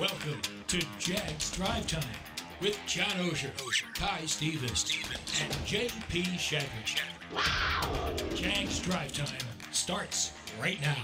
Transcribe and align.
Welcome 0.00 0.40
to 0.68 0.80
Jags 0.98 1.50
Drive 1.50 1.86
Time 1.86 2.02
with 2.62 2.78
John 2.86 3.10
Oehser, 3.18 3.50
Kai 3.94 4.24
Stevens, 4.24 4.96
and 5.42 5.52
JP 5.66 6.22
Shadrick. 6.38 8.34
Jags 8.34 8.78
Drive 8.78 9.12
Time 9.12 9.36
starts 9.72 10.32
right 10.58 10.80
now. 10.80 10.96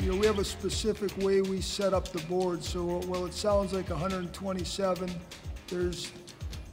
You 0.00 0.12
know, 0.12 0.16
we 0.16 0.24
have 0.24 0.38
a 0.38 0.44
specific 0.44 1.14
way 1.18 1.42
we 1.42 1.60
set 1.60 1.92
up 1.92 2.08
the 2.08 2.22
board, 2.22 2.64
so 2.64 3.02
while 3.02 3.26
it 3.26 3.34
sounds 3.34 3.74
like 3.74 3.90
127, 3.90 5.10
there's 5.68 6.12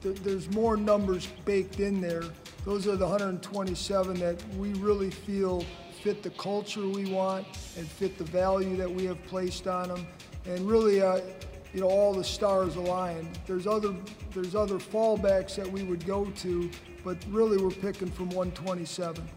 there's 0.02 0.49
more 0.52 0.77
numbers 0.77 1.27
baked 1.43 1.81
in 1.81 1.99
there. 1.99 2.23
Those 2.64 2.88
are 2.88 2.95
the 2.95 3.05
127 3.05 4.19
that 4.21 4.41
we 4.55 4.71
really 4.75 5.11
feel 5.11 5.66
fit 6.02 6.23
the 6.23 6.30
culture 6.31 6.88
we 6.88 7.11
want 7.11 7.45
and 7.78 7.88
fit 7.88 8.17
the 8.17 8.23
value 8.23 8.75
that 8.78 8.89
we 8.89 9.05
have 9.05 9.23
placed 9.25 9.67
on 9.67 9.89
them, 9.89 10.08
and 10.45 10.59
really, 10.69 11.02
uh, 11.02 11.19
you 11.73 11.81
know, 11.81 11.89
all 11.89 12.14
the 12.14 12.23
stars 12.23 12.75
align. 12.75 13.30
There's 13.45 13.67
other 13.67 13.94
there's 14.33 14.55
other 14.55 14.80
fallbacks 14.80 15.55
that 15.55 15.70
we 15.70 15.83
would 15.83 16.05
go 16.05 16.25
to, 16.25 16.70
but 17.03 17.17
really 17.30 17.58
we're 17.58 17.70
picking 17.70 18.09
from 18.09 18.30
127. 18.30 19.27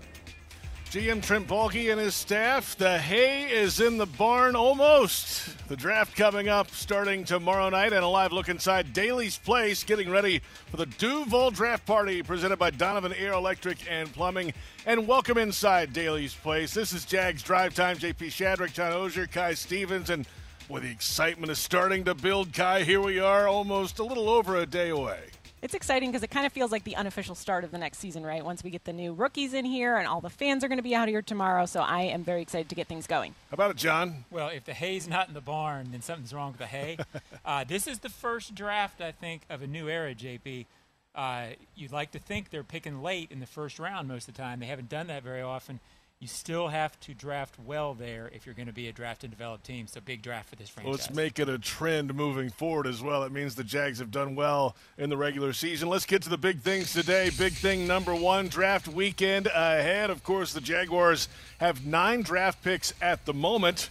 GM 0.93 1.23
Trent 1.23 1.49
Baalke 1.49 1.91
and 1.91 1.99
his 1.99 2.15
staff. 2.15 2.77
The 2.77 2.99
hay 2.99 3.45
is 3.51 3.81
in 3.81 3.97
the 3.97 4.05
barn 4.05 4.55
almost. 4.55 5.67
The 5.69 5.75
draft 5.75 6.15
coming 6.15 6.51
up 6.51 6.71
starting 6.71 7.25
tomorrow 7.25 7.71
night, 7.71 7.95
and 7.95 8.05
a 8.05 8.09
live 8.09 8.31
look 8.31 8.51
inside 8.51 8.93
Daly's 8.93 9.39
Place, 9.39 9.85
getting 9.85 10.11
ready 10.11 10.43
for 10.71 10.77
the 10.77 10.85
Duval 10.85 11.51
Draft 11.51 11.87
Party 11.87 12.23
presented 12.23 12.59
by 12.59 12.69
Donovan 12.69 13.15
Air 13.15 13.33
Electric 13.33 13.79
and 13.91 14.13
Plumbing. 14.13 14.53
And 14.85 15.09
welcome 15.09 15.39
inside 15.39 15.95
Daly's 15.95 16.35
Place. 16.35 16.75
This 16.75 16.93
is 16.93 17.07
Jags 17.07 17.43
Drive 17.43 17.75
Time. 17.75 17.97
JP 17.97 18.27
Shadrick, 18.27 18.75
John 18.75 18.93
Oehser, 18.93 19.33
Kai 19.33 19.55
Stevens, 19.55 20.11
and 20.11 20.27
boy, 20.69 20.81
the 20.81 20.91
excitement 20.91 21.51
is 21.51 21.59
starting 21.59 22.05
to 22.05 22.15
build. 22.15 22.53
Kai, 22.53 22.83
here 22.83 23.01
we 23.01 23.19
are, 23.19 23.49
almost 23.49 23.99
a 23.99 24.05
little 24.05 24.29
over 24.29 24.59
a 24.59 24.67
day 24.67 24.91
away. 24.91 25.31
It's 25.63 25.75
exciting 25.75 26.11
because 26.11 26.25
it 26.25 26.31
kind 26.33 26.45
of 26.45 26.53
feels 26.53 26.73
like 26.73 26.83
the 26.83 26.97
unofficial 26.97 27.37
start 27.37 27.63
of 27.63 27.71
the 27.71 27.79
next 27.79 27.99
season, 27.99 28.27
right? 28.27 28.45
Once 28.45 28.65
we 28.65 28.71
get 28.71 28.83
the 28.83 28.93
new 28.93 29.13
rookies 29.13 29.55
in 29.55 29.65
here 29.65 29.97
and 29.97 30.09
all 30.09 30.21
the 30.21 30.29
fans 30.29 30.65
are 30.65 30.69
going 30.69 30.79
to 30.79 30.83
be 30.83 30.93
out 30.93 31.07
here 31.07 31.23
tomorrow. 31.23 31.67
So 31.67 31.81
I 31.83 32.03
am 32.03 32.25
very 32.25 32.43
excited 32.43 32.69
to 32.71 32.75
get 32.75 32.89
things 32.89 33.07
going. 33.07 33.37
How 33.49 33.55
about 33.55 33.71
it, 33.71 33.77
John? 33.77 34.25
Well, 34.29 34.49
if 34.49 34.65
the 34.65 34.75
hay's 34.75 35.07
not 35.07 35.29
in 35.29 35.35
the 35.35 35.41
barn, 35.41 35.93
then 35.93 36.03
something's 36.03 36.35
wrong 36.35 36.51
with 36.51 36.59
the 36.59 36.67
hay. 36.67 36.99
uh, 37.45 37.63
this 37.63 37.87
is 37.87 38.01
the 38.01 38.09
first 38.09 38.57
draft, 38.57 39.01
I 39.01 39.13
think, 39.13 39.43
of 39.49 39.63
a 39.63 39.69
new 39.69 39.89
era, 39.89 40.17
JP. 40.17 40.67
Uh, 41.15 41.47
you'd 41.77 41.93
like 41.93 42.11
to 42.11 42.19
think 42.19 42.51
they're 42.51 42.65
picking 42.65 43.01
late 43.01 43.31
in 43.31 43.39
the 43.39 43.47
first 43.47 43.79
round 43.79 44.09
most 44.09 44.27
of 44.27 44.35
the 44.35 44.43
time. 44.43 44.59
They 44.59 44.67
haven't 44.67 44.89
done 44.89 45.07
that 45.07 45.23
very 45.23 45.43
often. 45.43 45.79
You 46.23 46.29
still 46.29 46.69
have 46.69 47.01
to 47.01 47.15
draft 47.15 47.59
well 47.59 47.95
there 47.95 48.31
if 48.33 48.47
you're 48.47 48.55
going 48.55 48.69
to 48.69 48.73
be 48.73 48.87
a 48.87 48.93
draft 48.93 49.25
and 49.25 49.33
develop 49.33 49.65
team. 49.65 49.89
So 49.89 50.01
big 50.01 50.23
draft 50.23 50.51
for 50.51 50.55
this 50.55 50.69
franchise. 50.69 50.93
Let's 50.93 51.11
make 51.13 51.41
it 51.41 51.49
a 51.49 51.59
trend 51.59 52.15
moving 52.15 52.49
forward 52.49 52.87
as 52.87 53.03
well. 53.03 53.25
It 53.25 53.33
means 53.33 53.57
the 53.57 53.65
Jags 53.65 53.99
have 53.99 54.13
done 54.13 54.37
well 54.37 54.77
in 54.97 55.11
the 55.11 55.17
regular 55.17 55.53
season. 55.53 55.89
Let's 55.89 56.07
get 56.07 56.23
to 56.23 56.29
the 56.29 56.39
big 56.39 56.61
things 56.61 56.93
today. 56.93 57.31
Big 57.37 57.55
thing 57.55 57.89
number 57.89 58.15
one 58.15 58.47
draft 58.47 58.87
weekend 58.87 59.49
ahead. 59.49 60.11
Of 60.11 60.23
course, 60.23 60.53
the 60.53 60.61
Jaguars 60.61 61.29
have 61.59 61.85
nine 61.85 62.23
draft 62.23 62.63
picks 62.63 62.95
at 63.03 63.27
the 63.27 63.35
moment. 63.35 63.91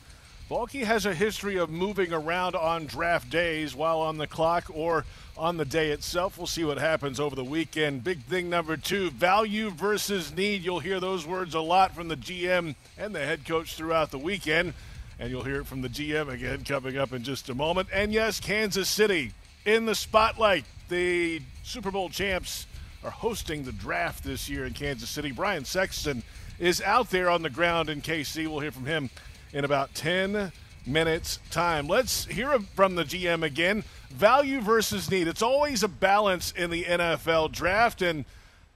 Baalke 0.51 0.83
has 0.83 1.05
a 1.05 1.13
history 1.13 1.55
of 1.55 1.69
moving 1.69 2.11
around 2.11 2.55
on 2.55 2.85
draft 2.85 3.29
days 3.29 3.73
while 3.73 4.01
on 4.01 4.17
the 4.17 4.27
clock 4.27 4.65
or 4.73 5.05
on 5.37 5.55
the 5.55 5.63
day 5.63 5.91
itself. 5.91 6.37
We'll 6.37 6.45
see 6.45 6.65
what 6.65 6.77
happens 6.77 7.21
over 7.21 7.37
the 7.37 7.43
weekend. 7.45 8.03
Big 8.03 8.21
thing 8.23 8.49
number 8.49 8.75
two 8.75 9.11
value 9.11 9.69
versus 9.69 10.35
need. 10.35 10.61
You'll 10.61 10.81
hear 10.81 10.99
those 10.99 11.25
words 11.25 11.55
a 11.55 11.61
lot 11.61 11.95
from 11.95 12.09
the 12.09 12.17
GM 12.17 12.75
and 12.97 13.15
the 13.15 13.25
head 13.25 13.45
coach 13.45 13.75
throughout 13.75 14.11
the 14.11 14.17
weekend. 14.17 14.73
And 15.19 15.29
you'll 15.29 15.45
hear 15.45 15.61
it 15.61 15.67
from 15.67 15.83
the 15.83 15.87
GM 15.87 16.27
again 16.27 16.65
coming 16.65 16.97
up 16.97 17.13
in 17.13 17.23
just 17.23 17.47
a 17.47 17.55
moment. 17.55 17.87
And 17.93 18.11
yes, 18.11 18.41
Kansas 18.41 18.89
City 18.89 19.31
in 19.63 19.85
the 19.85 19.95
spotlight. 19.95 20.65
The 20.89 21.41
Super 21.63 21.91
Bowl 21.91 22.09
champs 22.09 22.67
are 23.05 23.11
hosting 23.11 23.63
the 23.63 23.71
draft 23.71 24.25
this 24.25 24.49
year 24.49 24.65
in 24.65 24.73
Kansas 24.73 25.09
City. 25.09 25.31
Brian 25.31 25.63
Sexton 25.63 26.23
is 26.59 26.81
out 26.81 27.09
there 27.09 27.29
on 27.29 27.41
the 27.41 27.49
ground 27.49 27.89
in 27.89 28.01
KC. 28.01 28.49
We'll 28.49 28.59
hear 28.59 28.73
from 28.73 28.85
him 28.85 29.09
in 29.53 29.65
about 29.65 29.93
10 29.95 30.51
minutes 30.85 31.39
time. 31.49 31.87
Let's 31.87 32.25
hear 32.25 32.57
from 32.59 32.95
the 32.95 33.03
GM 33.03 33.43
again. 33.43 33.83
Value 34.09 34.61
versus 34.61 35.09
need. 35.09 35.27
It's 35.27 35.41
always 35.41 35.83
a 35.83 35.87
balance 35.87 36.51
in 36.51 36.69
the 36.69 36.83
NFL 36.83 37.51
draft, 37.51 38.01
and 38.01 38.25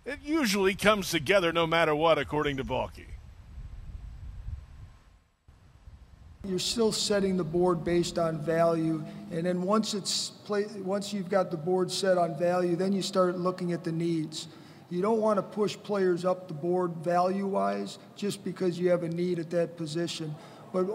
it 0.06 0.20
usually 0.24 0.76
comes 0.76 1.10
together 1.10 1.52
no 1.52 1.66
matter 1.66 1.96
what, 1.96 2.18
according 2.18 2.58
to 2.58 2.64
Baalke. 2.64 3.06
You're 6.48 6.60
still 6.60 6.92
setting 6.92 7.38
the 7.38 7.44
board 7.44 7.84
based 7.84 8.20
on 8.20 8.38
value, 8.38 9.04
and 9.32 9.48
then 9.48 9.64
once 9.64 9.96
it's 9.96 10.30
play, 10.46 10.68
once 10.78 11.12
you've 11.12 11.30
got 11.30 11.50
the 11.50 11.58
board 11.58 11.92
set 11.92 12.20
on 12.20 12.38
value, 12.38 12.76
then 12.76 12.94
you 12.94 13.02
start 13.02 13.40
looking 13.40 13.72
at 13.72 13.84
the 13.84 13.92
needs. 13.92 14.48
You 14.92 15.02
don't 15.02 15.20
want 15.20 15.38
to 15.38 15.42
push 15.42 15.76
players 15.76 16.24
up 16.24 16.48
the 16.48 16.54
board 16.54 16.92
value-wise 16.98 17.98
just 18.16 18.44
because 18.44 18.78
you 18.78 18.92
have 18.92 19.02
a 19.02 19.10
need 19.10 19.40
at 19.40 19.50
that 19.50 19.76
position. 19.76 20.36
But 20.76 20.88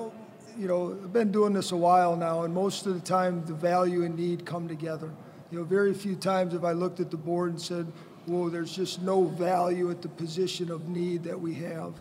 you 0.58 0.68
know, 0.68 0.92
I've 0.92 1.10
been 1.10 1.32
doing 1.32 1.54
this 1.54 1.72
a 1.72 1.76
while 1.76 2.14
now, 2.14 2.42
and 2.42 2.52
most 2.52 2.84
of 2.84 2.92
the 2.92 3.00
time 3.00 3.42
the 3.46 3.54
value 3.54 4.04
and 4.04 4.14
need 4.14 4.44
come 4.44 4.68
together. 4.68 5.10
You 5.50 5.58
know, 5.58 5.64
very 5.64 5.94
few 5.94 6.16
times 6.16 6.52
have 6.52 6.66
I 6.66 6.72
looked 6.72 7.00
at 7.00 7.10
the 7.10 7.16
board 7.16 7.48
and 7.48 7.60
said, 7.60 7.90
"Whoa, 8.26 8.50
there's 8.50 8.76
just 8.76 9.00
no 9.00 9.24
value 9.24 9.90
at 9.90 10.02
the 10.02 10.10
position 10.10 10.70
of 10.70 10.86
need 10.90 11.24
that 11.24 11.40
we 11.40 11.54
have." 11.54 11.94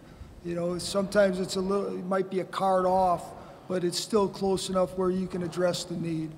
You 0.44 0.56
know, 0.56 0.78
sometimes 0.78 1.40
it's 1.40 1.56
a 1.56 1.62
little, 1.62 1.98
it 1.98 2.06
might 2.06 2.30
be 2.30 2.42
a 2.42 2.46
card 2.46 2.86
off, 2.86 3.24
but 3.70 3.86
it's 3.86 4.00
still 4.00 4.28
close 4.28 4.70
enough 4.70 4.98
where 4.98 5.10
you 5.10 5.28
can 5.28 5.42
address 5.42 5.86
the 5.86 5.96
need. 5.96 6.32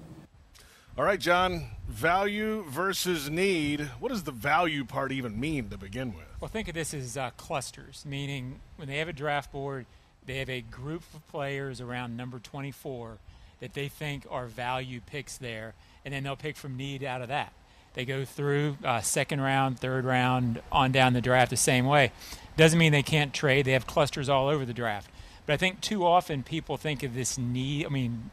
All 0.98 1.06
right, 1.06 1.20
John, 1.20 1.66
value 1.88 2.64
versus 2.70 3.32
need. 3.32 3.90
What 4.00 4.10
does 4.10 4.24
the 4.24 4.32
value 4.32 4.86
part 4.86 5.12
even 5.12 5.40
mean 5.40 5.70
to 5.70 5.78
begin 5.78 6.14
with? 6.14 6.26
Well, 6.40 6.50
think 6.50 6.68
of 6.68 6.76
this 6.76 6.94
as 6.94 7.18
uh, 7.18 7.32
clusters, 7.32 8.04
meaning 8.06 8.60
when 8.76 8.88
they 8.88 8.98
have 8.98 9.08
a 9.08 9.14
draft 9.14 9.52
board, 9.52 9.88
they 10.26 10.38
have 10.38 10.50
a 10.50 10.62
group 10.62 11.04
of 11.14 11.28
players 11.28 11.82
around 11.82 12.16
number 12.16 12.40
24 12.40 13.18
that 13.60 13.74
they 13.74 13.88
think 13.88 14.26
are 14.30 14.48
value 14.48 15.02
picks 15.06 15.38
there, 15.38 15.74
and 16.04 16.14
then 16.14 16.24
they'll 16.24 16.36
pick 16.36 16.58
from 16.58 16.78
need 16.78 17.04
out 17.04 17.22
of 17.22 17.28
that. 17.28 17.54
They 17.94 18.06
go 18.06 18.24
through 18.24 18.78
uh, 18.84 19.02
second 19.02 19.42
round, 19.42 19.80
third 19.80 20.06
round, 20.06 20.62
on 20.72 20.92
down 20.92 21.14
the 21.14 21.22
draft 21.22 21.50
the 21.50 21.58
same 21.58 21.86
way. 21.86 22.12
Doesn't 22.56 22.80
mean 22.80 22.92
they 22.92 23.04
can't 23.04 23.34
trade. 23.34 23.66
They 23.66 23.74
have 23.74 23.86
clusters 23.86 24.30
all 24.30 24.48
over 24.48 24.66
the 24.66 24.74
draft. 24.74 25.10
But 25.46 25.54
I 25.54 25.58
think 25.58 25.82
too 25.82 26.06
often 26.06 26.44
people 26.44 26.78
think 26.78 27.04
of 27.04 27.14
this 27.14 27.38
need, 27.38 27.86
I 27.86 27.90
mean, 27.90 28.32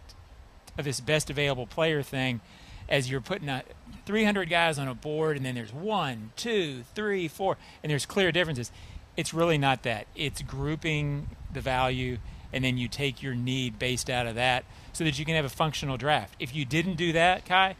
of 0.76 0.84
this 0.84 1.00
best 1.00 1.28
available 1.30 1.66
player 1.66 2.02
thing 2.02 2.40
as 2.88 3.10
you're 3.10 3.20
putting 3.20 3.48
a 3.48 3.64
300 4.06 4.48
guys 4.48 4.78
on 4.78 4.88
a 4.88 4.94
board 4.94 5.36
and 5.36 5.44
then 5.44 5.54
there's 5.54 5.72
one, 5.72 6.30
two, 6.36 6.84
three, 6.94 7.28
four, 7.28 7.56
and 7.82 7.90
there's 7.90 8.06
clear 8.06 8.32
differences. 8.32 8.70
It's 9.16 9.34
really 9.34 9.58
not 9.58 9.82
that. 9.82 10.06
It's 10.14 10.40
grouping 10.42 11.28
the 11.52 11.60
value 11.60 12.18
and 12.52 12.64
then 12.64 12.78
you 12.78 12.88
take 12.88 13.22
your 13.22 13.34
need 13.34 13.78
based 13.78 14.08
out 14.08 14.26
of 14.26 14.34
that 14.36 14.64
so 14.92 15.04
that 15.04 15.18
you 15.18 15.24
can 15.24 15.34
have 15.34 15.44
a 15.44 15.50
functional 15.50 15.96
draft. 15.96 16.34
If 16.38 16.54
you 16.54 16.64
didn't 16.64 16.94
do 16.94 17.12
that, 17.12 17.44
Kai, 17.44 17.76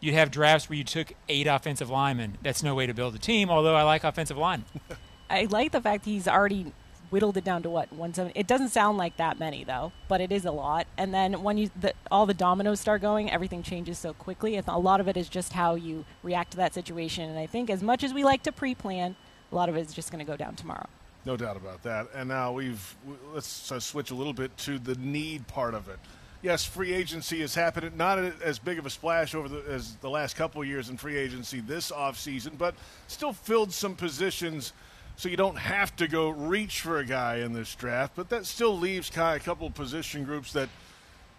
you'd 0.00 0.14
have 0.14 0.30
drafts 0.30 0.68
where 0.68 0.76
you 0.76 0.84
took 0.84 1.12
eight 1.28 1.46
offensive 1.46 1.90
linemen. 1.90 2.38
That's 2.42 2.62
no 2.62 2.74
way 2.74 2.86
to 2.86 2.94
build 2.94 3.14
a 3.14 3.18
team, 3.18 3.50
although 3.50 3.74
I 3.74 3.82
like 3.82 4.04
offensive 4.04 4.36
linemen. 4.36 4.68
I 5.30 5.46
like 5.50 5.72
the 5.72 5.80
fact 5.80 6.04
he's 6.04 6.28
already 6.28 6.72
whittled 7.10 7.36
it 7.36 7.44
down 7.44 7.62
to 7.62 7.70
what 7.70 7.90
170. 7.92 8.38
It 8.38 8.46
doesn't 8.46 8.70
sound 8.70 8.98
like 8.98 9.16
that 9.16 9.38
many 9.38 9.64
though, 9.64 9.92
but 10.08 10.20
it 10.20 10.30
is 10.30 10.44
a 10.44 10.50
lot. 10.50 10.86
And 10.98 11.14
then 11.14 11.42
when 11.42 11.56
you 11.56 11.70
the, 11.78 11.94
all 12.10 12.26
the 12.26 12.34
dominoes 12.34 12.80
start 12.80 13.00
going, 13.00 13.30
everything 13.30 13.62
changes 13.62 13.98
so 13.98 14.12
quickly. 14.12 14.60
A 14.66 14.78
lot 14.78 15.00
of 15.00 15.08
it 15.08 15.16
is 15.16 15.28
just 15.28 15.54
how 15.54 15.74
you 15.74 16.04
react 16.22 16.50
to 16.52 16.56
that 16.58 16.74
situation. 16.74 17.28
And 17.28 17.38
I 17.38 17.46
think 17.46 17.70
as 17.70 17.82
much 17.82 18.04
as 18.04 18.12
we 18.12 18.24
like 18.24 18.42
to 18.42 18.52
pre-plan, 18.52 19.16
a 19.50 19.54
lot 19.54 19.68
of 19.68 19.76
it 19.76 19.80
is 19.80 19.94
just 19.94 20.10
going 20.10 20.24
to 20.24 20.30
go 20.30 20.36
down 20.36 20.56
tomorrow. 20.56 20.88
No 21.24 21.36
doubt 21.36 21.56
about 21.56 21.82
that. 21.84 22.08
And 22.14 22.28
now 22.28 22.52
we've 22.52 22.96
let's 23.32 23.72
uh, 23.72 23.80
switch 23.80 24.10
a 24.10 24.14
little 24.14 24.32
bit 24.32 24.56
to 24.58 24.78
the 24.78 24.94
need 24.96 25.46
part 25.46 25.74
of 25.74 25.88
it. 25.88 25.98
Yes, 26.42 26.66
free 26.66 26.92
agency 26.92 27.40
has 27.40 27.54
happened. 27.54 27.96
Not 27.96 28.18
as 28.18 28.58
big 28.58 28.78
of 28.78 28.84
a 28.84 28.90
splash 28.90 29.34
over 29.34 29.48
the, 29.48 29.64
as 29.66 29.96
the 29.96 30.10
last 30.10 30.36
couple 30.36 30.62
years 30.62 30.90
in 30.90 30.98
free 30.98 31.16
agency 31.16 31.60
this 31.60 31.90
offseason, 31.90 32.58
but 32.58 32.74
still 33.08 33.32
filled 33.32 33.72
some 33.72 33.96
positions 33.96 34.74
so 35.16 35.30
you 35.30 35.38
don't 35.38 35.56
have 35.56 35.96
to 35.96 36.06
go 36.06 36.28
reach 36.28 36.82
for 36.82 36.98
a 36.98 37.06
guy 37.06 37.36
in 37.36 37.54
this 37.54 37.74
draft. 37.74 38.12
But 38.14 38.28
that 38.28 38.44
still 38.44 38.76
leaves 38.76 39.08
kind 39.08 39.36
of 39.36 39.42
a 39.42 39.44
couple 39.44 39.66
of 39.66 39.74
position 39.74 40.24
groups 40.24 40.52
that, 40.52 40.68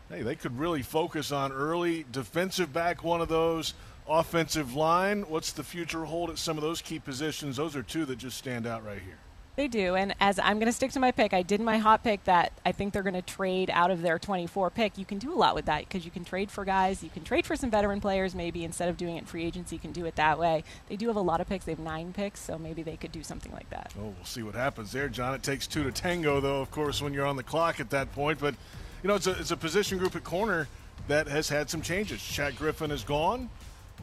hey, 0.09 0.23
they 0.23 0.35
could 0.35 0.57
really 0.57 0.81
focus 0.81 1.31
on 1.31 1.51
early. 1.51 2.05
Defensive 2.11 2.73
back, 2.73 3.03
one 3.03 3.21
of 3.21 3.29
those. 3.29 3.75
Offensive 4.07 4.75
line, 4.75 5.23
what's 5.23 5.51
the 5.51 5.63
future 5.63 6.05
hold 6.05 6.29
at 6.29 6.37
some 6.37 6.57
of 6.57 6.63
those 6.63 6.81
key 6.81 6.99
positions? 6.99 7.57
Those 7.57 7.75
are 7.75 7.83
two 7.83 8.05
that 8.05 8.17
just 8.17 8.37
stand 8.37 8.65
out 8.65 8.85
right 8.85 9.01
here. 9.01 9.17
They 9.55 9.69
do, 9.69 9.95
and 9.95 10.13
as 10.19 10.37
I'm 10.37 10.57
going 10.57 10.65
to 10.65 10.73
stick 10.73 10.91
to 10.91 10.99
my 10.99 11.11
pick, 11.11 11.33
I 11.33 11.41
did 11.41 11.61
my 11.61 11.77
hot 11.77 12.03
pick 12.03 12.25
that 12.25 12.51
I 12.65 12.73
think 12.73 12.91
they're 12.91 13.03
going 13.03 13.13
to 13.15 13.21
trade 13.21 13.69
out 13.71 13.89
of 13.89 14.01
their 14.01 14.19
24 14.19 14.69
pick. 14.69 14.97
You 14.97 15.05
can 15.05 15.17
do 15.17 15.33
a 15.33 15.35
lot 15.35 15.55
with 15.55 15.65
that 15.65 15.87
because 15.87 16.03
you 16.03 16.11
can 16.11 16.25
trade 16.25 16.51
for 16.51 16.65
guys, 16.65 17.01
you 17.01 17.09
can 17.09 17.23
trade 17.23 17.45
for 17.45 17.55
some 17.55 17.71
veteran 17.71 18.01
players. 18.01 18.35
Maybe 18.35 18.65
instead 18.65 18.89
of 18.89 18.97
doing 18.97 19.15
it 19.15 19.19
in 19.19 19.25
free 19.25 19.45
agency, 19.45 19.77
you 19.77 19.79
can 19.79 19.93
do 19.93 20.05
it 20.05 20.17
that 20.17 20.37
way. 20.37 20.65
They 20.89 20.97
do 20.97 21.07
have 21.07 21.15
a 21.15 21.21
lot 21.21 21.39
of 21.39 21.47
picks; 21.47 21.63
they 21.63 21.71
have 21.71 21.79
nine 21.79 22.11
picks, 22.11 22.41
so 22.41 22.57
maybe 22.57 22.83
they 22.83 22.97
could 22.97 23.13
do 23.13 23.23
something 23.23 23.53
like 23.53 23.69
that. 23.69 23.93
Oh, 23.97 24.13
we'll 24.15 24.25
see 24.25 24.43
what 24.43 24.55
happens 24.55 24.91
there, 24.91 25.07
John. 25.07 25.33
It 25.33 25.43
takes 25.43 25.67
two 25.67 25.83
to 25.83 25.91
tango, 25.91 26.41
though, 26.41 26.59
of 26.61 26.69
course, 26.69 27.01
when 27.01 27.13
you're 27.13 27.25
on 27.25 27.37
the 27.37 27.43
clock 27.43 27.79
at 27.79 27.89
that 27.91 28.11
point. 28.11 28.39
But 28.39 28.55
you 29.03 29.07
know, 29.07 29.15
it's 29.15 29.27
a 29.27 29.39
it's 29.39 29.51
a 29.51 29.57
position 29.57 29.97
group 29.97 30.17
at 30.17 30.25
corner 30.25 30.67
that 31.07 31.27
has 31.27 31.47
had 31.47 31.69
some 31.69 31.81
changes. 31.81 32.19
Shaq 32.19 32.57
Griffin 32.57 32.91
is 32.91 33.05
gone. 33.05 33.49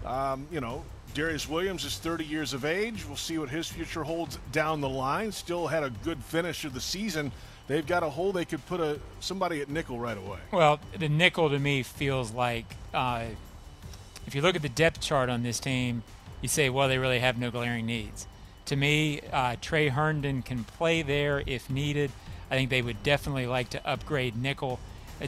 Um, 0.06 0.48
you 0.50 0.60
know, 0.60 0.84
Darious 1.14 1.46
Williams 1.46 1.84
is 1.84 1.98
30 1.98 2.24
years 2.24 2.54
of 2.54 2.64
age. 2.64 3.04
We'll 3.06 3.16
see 3.16 3.36
what 3.36 3.50
his 3.50 3.68
future 3.68 4.02
holds 4.02 4.38
down 4.50 4.80
the 4.80 4.88
line. 4.88 5.30
Still 5.30 5.66
had 5.66 5.82
a 5.82 5.90
good 5.90 6.22
finish 6.24 6.64
of 6.64 6.72
the 6.72 6.80
season. 6.80 7.32
They've 7.66 7.86
got 7.86 8.02
a 8.02 8.08
hole 8.08 8.32
they 8.32 8.46
could 8.46 8.64
put 8.66 8.80
a 8.80 8.98
somebody 9.20 9.60
at 9.60 9.68
nickel 9.68 9.98
right 9.98 10.16
away. 10.16 10.38
Well, 10.50 10.80
the 10.98 11.10
nickel 11.10 11.50
to 11.50 11.58
me 11.58 11.82
feels 11.82 12.32
like 12.32 12.64
uh, 12.94 13.26
if 14.26 14.34
you 14.34 14.40
look 14.40 14.56
at 14.56 14.62
the 14.62 14.70
depth 14.70 15.00
chart 15.00 15.28
on 15.28 15.42
this 15.42 15.60
team, 15.60 16.02
you 16.40 16.48
say, 16.48 16.70
well, 16.70 16.88
they 16.88 16.98
really 16.98 17.18
have 17.18 17.38
no 17.38 17.50
glaring 17.50 17.84
needs. 17.84 18.26
To 18.66 18.76
me, 18.76 19.20
uh, 19.32 19.56
Tre 19.60 19.88
Herndon 19.88 20.42
can 20.42 20.64
play 20.64 21.02
there 21.02 21.42
if 21.46 21.68
needed. 21.68 22.10
I 22.50 22.54
think 22.54 22.70
they 22.70 22.82
would 22.82 23.02
definitely 23.02 23.46
like 23.46 23.70
to 23.70 23.86
upgrade 23.86 24.34
nickel. 24.34 24.80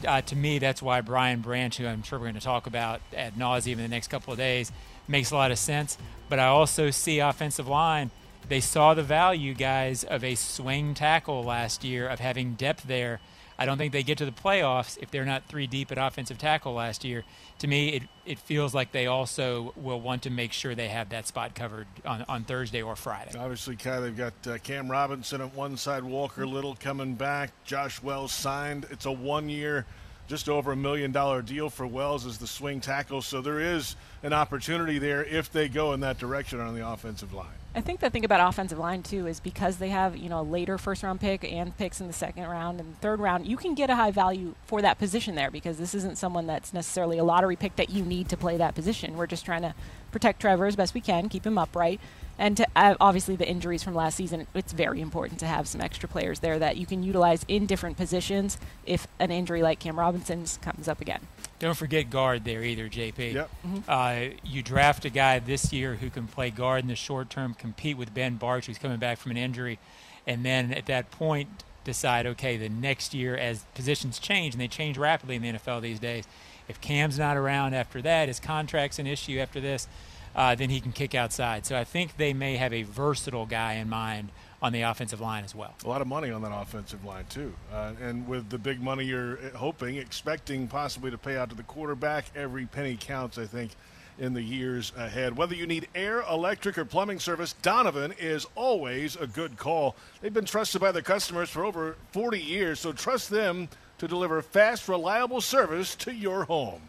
Uh, 0.05 0.21
to 0.21 0.35
me, 0.35 0.57
that's 0.59 0.81
why 0.81 1.01
Brian 1.01 1.41
Branch, 1.41 1.75
who 1.77 1.85
I'm 1.85 2.03
sure 2.03 2.17
we're 2.17 2.25
going 2.25 2.35
to 2.35 2.41
talk 2.41 2.65
about 2.65 3.01
ad 3.15 3.35
nauseum 3.35 3.73
in 3.73 3.77
the 3.77 3.87
next 3.87 4.07
couple 4.07 4.33
of 4.33 4.39
days, 4.39 4.71
makes 5.07 5.31
a 5.31 5.35
lot 5.35 5.51
of 5.51 5.57
sense. 5.57 5.97
But 6.29 6.39
I 6.39 6.45
also 6.45 6.89
see 6.89 7.19
offensive 7.19 7.67
line. 7.67 8.11
They 8.47 8.59
saw 8.59 8.93
the 8.93 9.03
value, 9.03 9.53
guys, 9.53 10.03
of 10.03 10.23
a 10.23 10.35
swing 10.35 10.93
tackle 10.93 11.43
last 11.43 11.83
year, 11.83 12.07
of 12.07 12.19
having 12.19 12.53
depth 12.53 12.83
there. 12.83 13.19
I 13.57 13.65
don't 13.65 13.77
think 13.77 13.93
they 13.93 14.03
get 14.03 14.17
to 14.17 14.25
the 14.25 14.31
playoffs 14.31 14.97
if 15.01 15.09
they're 15.11 15.25
not 15.25 15.45
three 15.47 15.65
deep 15.65 15.91
at 15.91 15.97
offensive 15.97 16.37
tackle 16.37 16.73
last 16.73 17.05
year. 17.05 17.23
To 17.59 17.67
me, 17.67 17.89
it, 17.89 18.03
it 18.25 18.37
feels 18.37 18.73
like 18.73 18.91
they 18.91 19.07
also 19.07 19.73
will 19.77 20.01
want 20.01 20.23
to 20.23 20.29
make 20.29 20.51
sure 20.51 20.75
they 20.75 20.89
have 20.89 21.09
that 21.09 21.25
spot 21.25 21.55
covered 21.55 21.87
on, 22.05 22.25
on 22.27 22.43
Thursday 22.43 22.81
or 22.81 22.95
Friday. 22.97 23.31
Obviously, 23.37 23.77
Kai, 23.77 24.01
they've 24.01 24.17
got 24.17 24.33
uh, 24.45 24.57
Cam 24.57 24.91
Robinson 24.91 25.39
at 25.39 25.53
one 25.55 25.77
side, 25.77 26.03
Walker 26.03 26.45
Little 26.45 26.75
coming 26.75 27.15
back, 27.15 27.51
Josh 27.63 28.03
Wells 28.03 28.33
signed. 28.33 28.87
It's 28.91 29.05
a 29.05 29.11
one 29.11 29.47
year 29.47 29.85
just 30.27 30.49
over 30.49 30.71
a 30.71 30.75
million 30.75 31.11
dollar 31.11 31.41
deal 31.41 31.69
for 31.69 31.85
Wells 31.85 32.25
as 32.25 32.37
the 32.37 32.47
swing 32.47 32.81
tackle. 32.81 33.21
So 33.21 33.41
there 33.41 33.59
is 33.59 33.95
an 34.23 34.33
opportunity 34.33 34.97
there 34.97 35.23
if 35.23 35.51
they 35.51 35.67
go 35.67 35.93
in 35.93 35.99
that 36.01 36.17
direction 36.17 36.59
on 36.59 36.75
the 36.75 36.87
offensive 36.87 37.33
line. 37.33 37.47
I 37.77 37.81
think 37.81 37.99
the 37.99 38.09
thing 38.09 38.23
about 38.23 38.39
offensive 38.39 38.79
line 38.79 39.03
too 39.03 39.27
is 39.27 39.41
because 39.41 39.77
they 39.77 39.89
have 39.89 40.15
you 40.15 40.29
know 40.29 40.39
a 40.39 40.43
later 40.43 40.77
first 40.77 41.03
round 41.03 41.19
pick 41.19 41.43
and 41.43 41.77
picks 41.77 41.99
in 41.99 42.07
the 42.07 42.13
second 42.13 42.47
round 42.47 42.79
and 42.79 42.97
third 43.01 43.19
round, 43.19 43.45
you 43.45 43.57
can 43.57 43.75
get 43.75 43.89
a 43.89 43.95
high 43.95 44.11
value 44.11 44.55
for 44.65 44.81
that 44.81 44.97
position 44.97 45.35
there 45.35 45.51
because 45.51 45.77
this 45.77 45.93
isn't 45.93 46.17
someone 46.17 46.47
that's 46.47 46.73
necessarily 46.73 47.17
a 47.17 47.23
lottery 47.25 47.57
pick 47.57 47.75
that 47.75 47.89
you 47.89 48.05
need 48.05 48.29
to 48.29 48.37
play 48.37 48.55
that 48.55 48.75
position. 48.75 49.17
We're 49.17 49.27
just 49.27 49.43
trying 49.43 49.63
to 49.63 49.75
protect 50.09 50.39
Trevor 50.39 50.67
as 50.67 50.77
best 50.77 50.93
we 50.93 51.01
can, 51.01 51.27
keep 51.27 51.45
him 51.45 51.57
upright, 51.57 51.99
and 52.39 52.55
to, 52.55 52.67
uh, 52.77 52.95
obviously 53.01 53.35
the 53.35 53.47
injuries 53.47 53.83
from 53.83 53.93
last 53.93 54.15
season, 54.15 54.47
it's 54.53 54.71
very 54.71 55.01
important 55.01 55.37
to 55.41 55.45
have 55.45 55.67
some 55.67 55.81
extra 55.81 56.07
players 56.07 56.39
there 56.39 56.57
that 56.57 56.77
you 56.77 56.85
can 56.85 57.03
utilize 57.03 57.43
in 57.49 57.65
different 57.65 57.97
positions 57.97 58.57
if 58.85 59.05
an 59.19 59.31
injury 59.31 59.61
like 59.61 59.79
Cam 59.79 59.99
Robinson's 59.99 60.59
comes 60.61 60.87
up 60.87 61.01
again. 61.01 61.27
Don't 61.65 61.73
forget 61.73 62.11
guard 62.11 62.45
there 62.45 62.63
either, 62.63 62.87
JP. 62.87 63.33
Yep. 63.33 63.49
Mm-hmm. 63.65 63.79
Uh, 63.87 64.37
you 64.43 64.61
draft 64.61 65.03
a 65.03 65.09
guy 65.09 65.39
this 65.39 65.73
year 65.73 65.95
who 65.95 66.11
can 66.11 66.27
play 66.27 66.51
guard 66.51 66.83
in 66.83 66.87
the 66.87 66.95
short 66.95 67.31
term, 67.31 67.55
compete 67.55 67.97
with 67.97 68.13
Ben 68.13 68.37
Bartch, 68.37 68.65
who's 68.65 68.77
coming 68.77 68.99
back 68.99 69.17
from 69.17 69.31
an 69.31 69.37
injury, 69.37 69.79
and 70.27 70.45
then 70.45 70.71
at 70.71 70.85
that 70.85 71.09
point 71.09 71.49
decide, 71.83 72.27
okay, 72.27 72.55
the 72.55 72.69
next 72.69 73.15
year 73.15 73.35
as 73.35 73.63
positions 73.73 74.19
change, 74.19 74.53
and 74.53 74.61
they 74.61 74.67
change 74.67 74.95
rapidly 74.95 75.37
in 75.37 75.41
the 75.41 75.53
NFL 75.53 75.81
these 75.81 75.99
days, 75.99 76.25
if 76.67 76.79
Cam's 76.81 77.17
not 77.17 77.35
around 77.35 77.73
after 77.73 77.99
that, 78.03 78.27
his 78.27 78.39
contract's 78.39 78.99
an 78.99 79.07
issue 79.07 79.39
after 79.39 79.59
this– 79.59 79.87
uh, 80.35 80.53
then 80.53 80.69
he 80.69 80.81
can 80.81 80.91
kick 80.91 81.15
outside. 81.15 81.65
So 81.65 81.77
I 81.77 81.83
think 81.83 82.17
they 82.17 82.33
may 82.33 82.57
have 82.57 82.73
a 82.73 82.83
versatile 82.83 83.45
guy 83.45 83.73
in 83.73 83.89
mind 83.89 84.29
on 84.65 84.73
the 84.73 84.81
offensive 84.81 85.21
line 85.21 85.43
as 85.43 85.53
well. 85.53 85.75
A 85.83 85.87
lot 85.87 86.01
of 86.01 86.07
money 86.07 86.31
on 86.31 86.41
that 86.41 86.51
offensive 86.51 87.05
line 87.05 87.25
too, 87.29 87.53
uh, 87.71 87.93
and 88.01 88.27
with 88.27 88.49
the 88.49 88.57
big 88.57 88.81
money 88.81 89.05
you're 89.05 89.37
hoping, 89.55 89.97
expecting 89.97 90.67
possibly 90.67 91.11
to 91.11 91.17
pay 91.17 91.37
out 91.37 91.49
to 91.49 91.55
the 91.55 91.63
quarterback, 91.63 92.25
every 92.35 92.65
penny 92.65 92.97
counts. 92.99 93.37
I 93.37 93.45
think 93.45 93.71
in 94.17 94.33
the 94.33 94.41
years 94.41 94.93
ahead. 94.95 95.35
Whether 95.35 95.55
you 95.55 95.67
need 95.67 95.89
air, 95.93 96.21
electric, 96.21 96.77
or 96.77 96.85
plumbing 96.85 97.19
service, 97.19 97.51
Donovan 97.61 98.13
is 98.17 98.47
always 98.55 99.17
a 99.17 99.27
good 99.27 99.57
call. 99.57 99.97
They've 100.21 100.33
been 100.33 100.45
trusted 100.45 100.79
by 100.79 100.93
their 100.93 101.01
customers 101.01 101.49
for 101.49 101.65
over 101.65 101.97
40 102.13 102.39
years, 102.39 102.79
so 102.79 102.93
trust 102.93 103.29
them 103.29 103.67
to 103.97 104.07
deliver 104.07 104.41
fast, 104.41 104.87
reliable 104.87 105.41
service 105.41 105.95
to 105.95 106.13
your 106.13 106.45
home. 106.45 106.81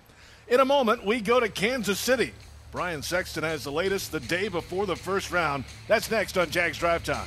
In 0.47 0.61
a 0.61 0.65
moment, 0.65 1.05
we 1.05 1.21
go 1.21 1.41
to 1.41 1.49
Kansas 1.49 1.99
City 1.99 2.33
Brian 2.77 3.01
Sexton 3.01 3.43
has 3.43 3.65
the 3.65 3.73
latest 3.73 4.13
the 4.13 4.21
day 4.21 4.49
before 4.49 4.85
the 4.85 4.95
first 4.95 5.31
round. 5.31 5.65
That's 5.89 6.11
next 6.11 6.37
on 6.37 6.51
Jags 6.51 6.77
Drive 6.77 7.05
Time. 7.05 7.27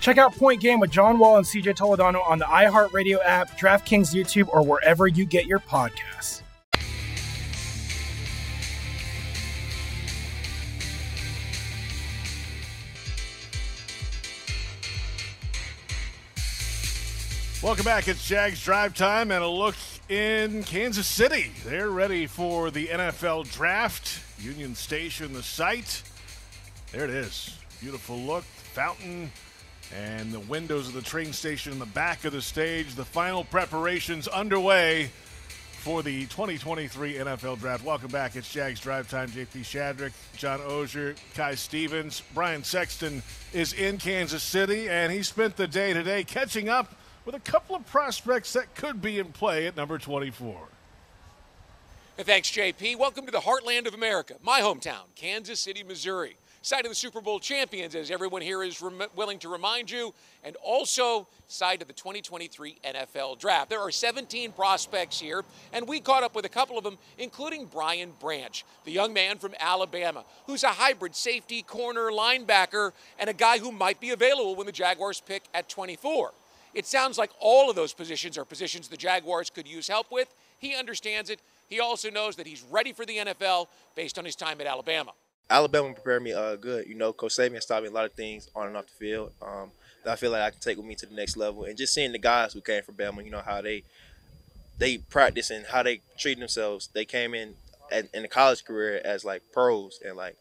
Check 0.00 0.18
out 0.18 0.34
Point 0.36 0.60
Game 0.60 0.80
with 0.80 0.90
John 0.90 1.18
Wall 1.18 1.36
and 1.36 1.46
CJ 1.46 1.76
Toledano 1.76 2.26
on 2.26 2.38
the 2.38 2.44
iHeartRadio 2.44 3.18
app, 3.24 3.58
DraftKings 3.58 4.14
YouTube, 4.14 4.48
or 4.48 4.62
wherever 4.62 5.06
you 5.06 5.24
get 5.24 5.46
your 5.46 5.60
podcasts. 5.60 6.42
Welcome 17.62 17.84
back. 17.84 18.08
It's 18.08 18.26
Jags 18.26 18.60
Drive 18.64 18.92
Time 18.94 19.30
and 19.30 19.44
a 19.44 19.48
look 19.48 19.76
in 20.08 20.64
Kansas 20.64 21.06
City. 21.06 21.52
They're 21.64 21.90
ready 21.90 22.26
for 22.26 22.72
the 22.72 22.88
NFL 22.88 23.52
Draft. 23.52 24.20
Union 24.40 24.74
Station, 24.74 25.32
the 25.32 25.44
site. 25.44 26.02
There 26.90 27.04
it 27.04 27.10
is. 27.10 27.61
Beautiful 27.82 28.16
look, 28.16 28.44
fountain, 28.44 29.28
and 29.92 30.30
the 30.30 30.38
windows 30.38 30.86
of 30.86 30.94
the 30.94 31.02
train 31.02 31.32
station 31.32 31.72
in 31.72 31.80
the 31.80 31.86
back 31.86 32.24
of 32.24 32.32
the 32.32 32.40
stage. 32.40 32.94
The 32.94 33.04
final 33.04 33.42
preparations 33.42 34.28
underway 34.28 35.10
for 35.78 36.04
the 36.04 36.20
2023 36.26 37.14
NFL 37.14 37.58
Draft. 37.58 37.84
Welcome 37.84 38.12
back. 38.12 38.36
It's 38.36 38.48
Jags 38.48 38.78
Drive 38.78 39.10
Time. 39.10 39.30
JP 39.30 39.62
Shadrick, 39.64 40.12
John 40.36 40.60
Oehser, 40.60 41.16
Kai 41.34 41.56
Stevens. 41.56 42.22
Brian 42.34 42.62
Sexton 42.62 43.20
is 43.52 43.72
in 43.72 43.98
Kansas 43.98 44.44
City, 44.44 44.88
and 44.88 45.12
he 45.12 45.24
spent 45.24 45.56
the 45.56 45.66
day 45.66 45.92
today 45.92 46.22
catching 46.22 46.68
up 46.68 46.94
with 47.24 47.34
a 47.34 47.40
couple 47.40 47.74
of 47.74 47.84
prospects 47.86 48.52
that 48.52 48.76
could 48.76 49.02
be 49.02 49.18
in 49.18 49.32
play 49.32 49.66
at 49.66 49.76
number 49.76 49.98
24. 49.98 50.56
And 52.16 52.26
thanks, 52.28 52.48
JP. 52.48 52.96
Welcome 52.96 53.26
to 53.26 53.32
the 53.32 53.40
heartland 53.40 53.88
of 53.88 53.94
America, 53.94 54.36
my 54.40 54.60
hometown, 54.60 55.12
Kansas 55.16 55.58
City, 55.58 55.82
Missouri 55.82 56.36
side 56.62 56.84
of 56.84 56.90
the 56.90 56.96
Super 56.96 57.20
Bowl 57.20 57.40
champions, 57.40 57.94
as 57.94 58.10
everyone 58.10 58.40
here 58.40 58.62
is 58.62 58.80
rem- 58.80 59.02
willing 59.14 59.38
to 59.40 59.48
remind 59.48 59.90
you, 59.90 60.14
and 60.44 60.56
also 60.62 61.26
side 61.48 61.82
of 61.82 61.88
the 61.88 61.94
2023 61.94 62.78
NFL 62.84 63.38
Draft. 63.38 63.68
There 63.68 63.80
are 63.80 63.90
17 63.90 64.52
prospects 64.52 65.20
here, 65.20 65.44
and 65.72 65.86
we 65.86 66.00
caught 66.00 66.22
up 66.22 66.34
with 66.34 66.44
a 66.44 66.48
couple 66.48 66.78
of 66.78 66.84
them, 66.84 66.98
including 67.18 67.66
Brian 67.66 68.12
Branch, 68.20 68.64
the 68.84 68.92
young 68.92 69.12
man 69.12 69.38
from 69.38 69.54
Alabama, 69.58 70.24
who's 70.46 70.62
a 70.62 70.68
hybrid 70.68 71.14
safety, 71.14 71.62
corner, 71.62 72.10
linebacker, 72.10 72.92
and 73.18 73.28
a 73.28 73.34
guy 73.34 73.58
who 73.58 73.72
might 73.72 74.00
be 74.00 74.10
available 74.10 74.54
when 74.54 74.66
the 74.66 74.72
Jaguars 74.72 75.20
pick 75.20 75.42
at 75.52 75.68
24. 75.68 76.32
It 76.74 76.86
sounds 76.86 77.18
like 77.18 77.30
all 77.38 77.68
of 77.68 77.76
those 77.76 77.92
positions 77.92 78.38
are 78.38 78.44
positions 78.44 78.88
the 78.88 78.96
Jaguars 78.96 79.50
could 79.50 79.68
use 79.68 79.88
help 79.88 80.10
with. 80.10 80.32
He 80.58 80.74
understands 80.74 81.28
it. 81.28 81.40
He 81.68 81.80
also 81.80 82.08
knows 82.10 82.36
that 82.36 82.46
he's 82.46 82.62
ready 82.70 82.92
for 82.92 83.04
the 83.04 83.18
NFL 83.18 83.66
based 83.94 84.18
on 84.18 84.24
his 84.24 84.36
time 84.36 84.60
at 84.60 84.66
Alabama. 84.66 85.12
Alabama 85.52 85.92
prepared 85.92 86.22
me 86.22 86.32
uh, 86.32 86.56
good. 86.56 86.88
You 86.88 86.94
know, 86.94 87.12
Coach 87.12 87.36
Saban 87.36 87.64
taught 87.66 87.82
me 87.82 87.88
a 87.88 87.92
lot 87.92 88.06
of 88.06 88.12
things 88.12 88.48
on 88.56 88.68
and 88.68 88.76
off 88.76 88.86
the 88.86 88.92
field 88.92 89.32
um, 89.42 89.70
that 90.02 90.12
I 90.12 90.16
feel 90.16 90.30
like 90.30 90.40
I 90.40 90.50
can 90.50 90.60
take 90.60 90.78
with 90.78 90.86
me 90.86 90.94
to 90.96 91.06
the 91.06 91.14
next 91.14 91.36
level. 91.36 91.64
And 91.64 91.76
just 91.76 91.92
seeing 91.92 92.12
the 92.12 92.18
guys 92.18 92.54
who 92.54 92.62
came 92.62 92.82
from 92.82 92.94
Bama, 92.94 93.22
you 93.24 93.30
know 93.30 93.42
how 93.44 93.60
they 93.60 93.84
they 94.78 94.98
practice 94.98 95.50
and 95.50 95.66
how 95.66 95.82
they 95.82 96.00
treat 96.18 96.38
themselves. 96.38 96.88
They 96.92 97.04
came 97.04 97.34
in 97.34 97.54
at, 97.92 98.08
in 98.14 98.22
the 98.22 98.28
college 98.28 98.64
career 98.64 99.00
as 99.04 99.24
like 99.24 99.42
pros, 99.52 100.00
and 100.04 100.16
like 100.16 100.36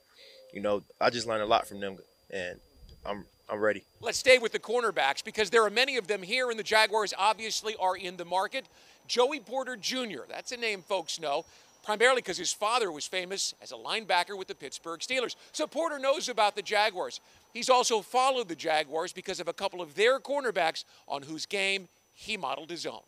you 0.53 0.61
know, 0.61 0.83
I 0.99 1.09
just 1.09 1.27
learned 1.27 1.43
a 1.43 1.45
lot 1.45 1.67
from 1.67 1.81
them, 1.81 1.97
and 2.29 2.59
I'm 3.05 3.25
I'm 3.49 3.59
ready. 3.59 3.83
Let's 3.99 4.17
stay 4.17 4.37
with 4.37 4.53
the 4.53 4.59
cornerbacks 4.59 5.23
because 5.23 5.49
there 5.49 5.65
are 5.65 5.69
many 5.69 5.97
of 5.97 6.07
them 6.07 6.23
here, 6.23 6.49
and 6.49 6.57
the 6.57 6.63
Jaguars 6.63 7.13
obviously 7.17 7.75
are 7.75 7.97
in 7.97 8.15
the 8.15 8.25
market. 8.25 8.65
Joey 9.07 9.41
Porter 9.41 9.75
Jr., 9.75 10.21
that's 10.29 10.53
a 10.53 10.57
name 10.57 10.83
folks 10.83 11.19
know 11.19 11.43
primarily 11.83 12.21
because 12.21 12.37
his 12.37 12.53
father 12.53 12.91
was 12.91 13.07
famous 13.07 13.53
as 13.61 13.71
a 13.71 13.75
linebacker 13.75 14.37
with 14.37 14.47
the 14.47 14.55
Pittsburgh 14.55 14.99
Steelers. 14.99 15.35
So 15.51 15.67
Porter 15.67 15.99
knows 15.99 16.29
about 16.29 16.55
the 16.55 16.61
Jaguars. 16.61 17.19
He's 17.53 17.69
also 17.69 18.01
followed 18.01 18.47
the 18.47 18.55
Jaguars 18.55 19.13
because 19.13 19.39
of 19.39 19.47
a 19.47 19.53
couple 19.53 19.81
of 19.81 19.95
their 19.95 20.19
cornerbacks 20.19 20.83
on 21.07 21.23
whose 21.23 21.45
game 21.45 21.87
he 22.13 22.37
modeled 22.37 22.69
his 22.69 22.85
own. 22.85 23.01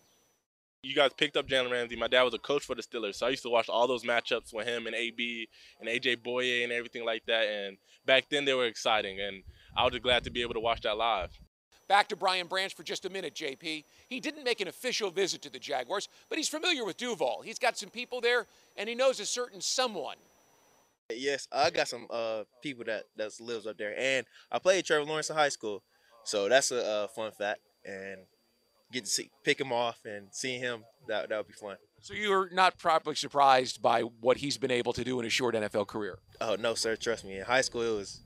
You 0.81 0.93
guys 0.93 1.11
picked 1.15 1.37
up 1.37 1.47
Jalen 1.47 1.71
Ramsey. 1.71 1.95
My 1.95 2.09
dad 2.09 2.23
was 2.23 2.33
a 2.33 2.39
coach 2.39 2.65
for 2.65 2.75
the 2.75 2.81
Steelers, 2.81 3.15
so 3.15 3.25
I 3.25 3.29
used 3.29 3.43
to 3.43 3.49
watch 3.49 3.69
all 3.69 3.87
those 3.87 4.03
matchups 4.03 4.53
with 4.53 4.67
him 4.67 4.85
and 4.85 4.93
AB 4.93 5.47
and 5.79 5.87
AJ 5.87 6.17
Bouye 6.17 6.63
and 6.63 6.73
everything 6.73 7.05
like 7.05 7.25
that. 7.27 7.47
And 7.47 7.77
back 8.05 8.25
then 8.29 8.43
they 8.43 8.53
were 8.53 8.65
exciting, 8.65 9.21
and 9.21 9.43
I 9.77 9.85
was 9.85 9.93
just 9.93 10.03
glad 10.03 10.25
to 10.25 10.29
be 10.29 10.41
able 10.41 10.55
to 10.55 10.59
watch 10.59 10.81
that 10.81 10.97
live. 10.97 11.29
Back 11.87 12.07
to 12.09 12.15
Brian 12.15 12.47
Branch 12.47 12.73
for 12.73 12.83
just 12.83 13.05
a 13.05 13.09
minute, 13.09 13.35
JP. 13.35 13.83
He 14.07 14.19
didn't 14.19 14.43
make 14.43 14.61
an 14.61 14.67
official 14.67 15.11
visit 15.11 15.41
to 15.43 15.49
the 15.49 15.59
Jaguars, 15.59 16.07
but 16.29 16.37
he's 16.37 16.49
familiar 16.49 16.85
with 16.85 16.97
Duval. 16.97 17.41
He's 17.43 17.59
got 17.59 17.77
some 17.77 17.89
people 17.89 18.21
there, 18.21 18.47
and 18.77 18.87
he 18.87 18.95
knows 18.95 19.19
a 19.19 19.25
certain 19.25 19.61
someone. 19.61 20.17
Yes, 21.09 21.47
I 21.51 21.69
got 21.69 21.87
some 21.87 22.07
uh, 22.09 22.43
people 22.61 22.85
that 22.85 23.03
that 23.17 23.31
lives 23.39 23.67
up 23.67 23.77
there, 23.77 23.93
and 23.97 24.25
I 24.51 24.59
played 24.59 24.85
Trevor 24.85 25.05
Lawrence 25.05 25.29
in 25.29 25.35
high 25.35 25.49
school, 25.49 25.83
so 26.23 26.47
that's 26.47 26.71
a 26.71 26.85
uh, 26.85 27.07
fun 27.07 27.31
fact. 27.31 27.59
And 27.85 28.19
get 28.93 29.05
to 29.05 29.11
see, 29.11 29.29
pick 29.43 29.59
him 29.59 29.73
off 29.73 29.99
and 30.05 30.27
seeing 30.31 30.61
him 30.61 30.83
that 31.07 31.27
that 31.29 31.37
would 31.37 31.47
be 31.47 31.53
fun. 31.53 31.75
So 32.01 32.13
you're 32.13 32.49
not 32.51 32.77
probably 32.77 33.15
surprised 33.15 33.81
by 33.81 34.01
what 34.01 34.37
he's 34.37 34.57
been 34.57 34.71
able 34.71 34.93
to 34.93 35.03
do 35.03 35.19
in 35.19 35.25
a 35.25 35.29
short 35.29 35.55
NFL 35.55 35.87
career. 35.87 36.19
Oh 36.39 36.55
no, 36.55 36.75
sir, 36.75 36.95
trust 36.95 37.25
me. 37.25 37.37
In 37.37 37.45
high 37.45 37.61
school, 37.61 37.81
it 37.81 37.97
was 37.97 38.21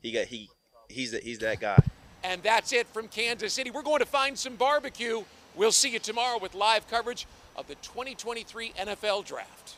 he 0.00 0.10
got 0.10 0.26
he 0.26 0.48
he's 0.88 1.12
the, 1.12 1.18
he's 1.18 1.38
that 1.40 1.60
guy. 1.60 1.82
And 2.22 2.42
that's 2.42 2.72
it 2.72 2.86
from 2.88 3.08
Kansas 3.08 3.52
City. 3.52 3.70
We're 3.70 3.82
going 3.82 4.00
to 4.00 4.06
find 4.06 4.38
some 4.38 4.56
barbecue. 4.56 5.22
We'll 5.56 5.72
see 5.72 5.90
you 5.90 5.98
tomorrow 5.98 6.38
with 6.38 6.54
live 6.54 6.88
coverage 6.88 7.26
of 7.56 7.66
the 7.66 7.74
2023 7.76 8.72
NFL 8.78 9.24
Draft. 9.24 9.76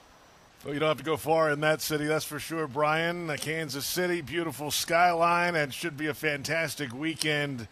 Well, 0.64 0.74
you 0.74 0.80
don't 0.80 0.88
have 0.88 0.98
to 0.98 1.04
go 1.04 1.16
far 1.16 1.50
in 1.50 1.60
that 1.60 1.80
city, 1.80 2.04
that's 2.04 2.24
for 2.24 2.38
sure, 2.38 2.68
Brian. 2.68 3.28
Kansas 3.38 3.84
City, 3.84 4.20
beautiful 4.20 4.70
skyline, 4.70 5.56
and 5.56 5.74
should 5.74 5.96
be 5.96 6.06
a 6.06 6.14
fantastic 6.14 6.92
weekend 6.92 7.66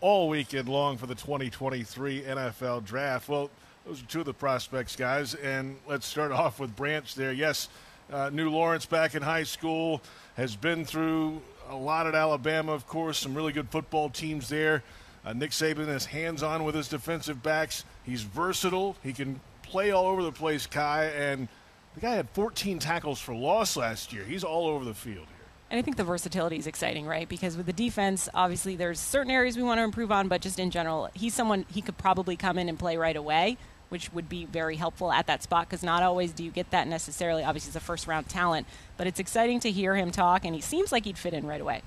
all 0.00 0.28
weekend 0.28 0.68
long 0.68 0.96
for 0.96 1.06
the 1.06 1.14
2023 1.14 2.22
NFL 2.22 2.84
Draft. 2.84 3.28
Well, 3.28 3.50
those 3.84 4.02
are 4.02 4.06
two 4.06 4.20
of 4.20 4.26
the 4.26 4.34
prospects, 4.34 4.94
guys, 4.94 5.34
and 5.34 5.76
let's 5.88 6.06
start 6.06 6.30
off 6.30 6.60
with 6.60 6.76
Branch 6.76 7.12
there. 7.14 7.32
Yes, 7.32 7.68
uh, 8.12 8.30
Knew 8.32 8.50
Lawrence 8.50 8.86
back 8.86 9.14
in 9.14 9.22
high 9.22 9.42
school 9.42 10.00
has 10.36 10.54
been 10.54 10.84
through 10.84 11.40
a 11.68 11.76
lot 11.76 12.06
at 12.06 12.14
Alabama, 12.14 12.72
of 12.72 12.86
course, 12.86 13.18
some 13.18 13.34
really 13.34 13.52
good 13.52 13.68
football 13.68 14.08
teams 14.10 14.48
there. 14.48 14.82
Uh, 15.24 15.32
Nick 15.32 15.50
Saban 15.50 15.88
is 15.88 16.06
hands 16.06 16.42
on 16.42 16.64
with 16.64 16.74
his 16.74 16.88
defensive 16.88 17.42
backs. 17.42 17.84
He's 18.04 18.22
versatile. 18.22 18.96
He 19.02 19.12
can 19.12 19.40
play 19.62 19.90
all 19.90 20.06
over 20.06 20.22
the 20.22 20.32
place, 20.32 20.66
Kai. 20.66 21.06
And 21.06 21.48
the 21.94 22.00
guy 22.00 22.14
had 22.14 22.30
14 22.30 22.78
tackles 22.78 23.20
for 23.20 23.34
loss 23.34 23.76
last 23.76 24.12
year. 24.12 24.22
He's 24.24 24.44
all 24.44 24.68
over 24.68 24.84
the 24.84 24.94
field 24.94 25.26
here. 25.26 25.46
And 25.70 25.78
I 25.80 25.82
think 25.82 25.96
the 25.96 26.04
versatility 26.04 26.58
is 26.58 26.68
exciting, 26.68 27.06
right? 27.06 27.28
Because 27.28 27.56
with 27.56 27.66
the 27.66 27.72
defense, 27.72 28.28
obviously 28.34 28.76
there's 28.76 29.00
certain 29.00 29.32
areas 29.32 29.56
we 29.56 29.64
want 29.64 29.78
to 29.78 29.82
improve 29.82 30.12
on, 30.12 30.28
but 30.28 30.40
just 30.40 30.60
in 30.60 30.70
general, 30.70 31.10
he's 31.12 31.34
someone 31.34 31.64
he 31.72 31.82
could 31.82 31.98
probably 31.98 32.36
come 32.36 32.56
in 32.56 32.68
and 32.68 32.78
play 32.78 32.96
right 32.96 33.16
away, 33.16 33.56
which 33.88 34.12
would 34.12 34.28
be 34.28 34.44
very 34.44 34.76
helpful 34.76 35.12
at 35.12 35.26
that 35.26 35.42
spot 35.42 35.68
because 35.68 35.82
not 35.82 36.02
always 36.02 36.32
do 36.32 36.44
you 36.44 36.50
get 36.50 36.70
that 36.70 36.88
necessarily. 36.88 37.44
Obviously, 37.44 37.68
he's 37.68 37.76
a 37.76 37.80
first 37.80 38.06
round 38.06 38.28
talent, 38.28 38.66
but 38.96 39.06
it's 39.06 39.20
exciting 39.20 39.60
to 39.60 39.70
hear 39.70 39.94
him 39.96 40.10
talk, 40.10 40.44
and 40.44 40.54
he 40.54 40.60
seems 40.60 40.92
like 40.92 41.04
he'd 41.04 41.18
fit 41.18 41.34
in 41.34 41.46
right 41.46 41.60
away. 41.60 41.82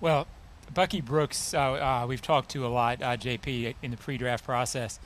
Well, 0.00 0.26
Bucky 0.72 1.00
Brooks, 1.00 1.54
uh, 1.54 1.60
uh, 1.60 2.06
we've 2.08 2.22
talked 2.22 2.50
to 2.50 2.66
a 2.66 2.68
lot, 2.68 3.02
uh, 3.02 3.16
JP, 3.16 3.74
in 3.82 3.90
the 3.90 3.96
pre 3.96 4.16
draft 4.16 4.44
process, 4.44 4.98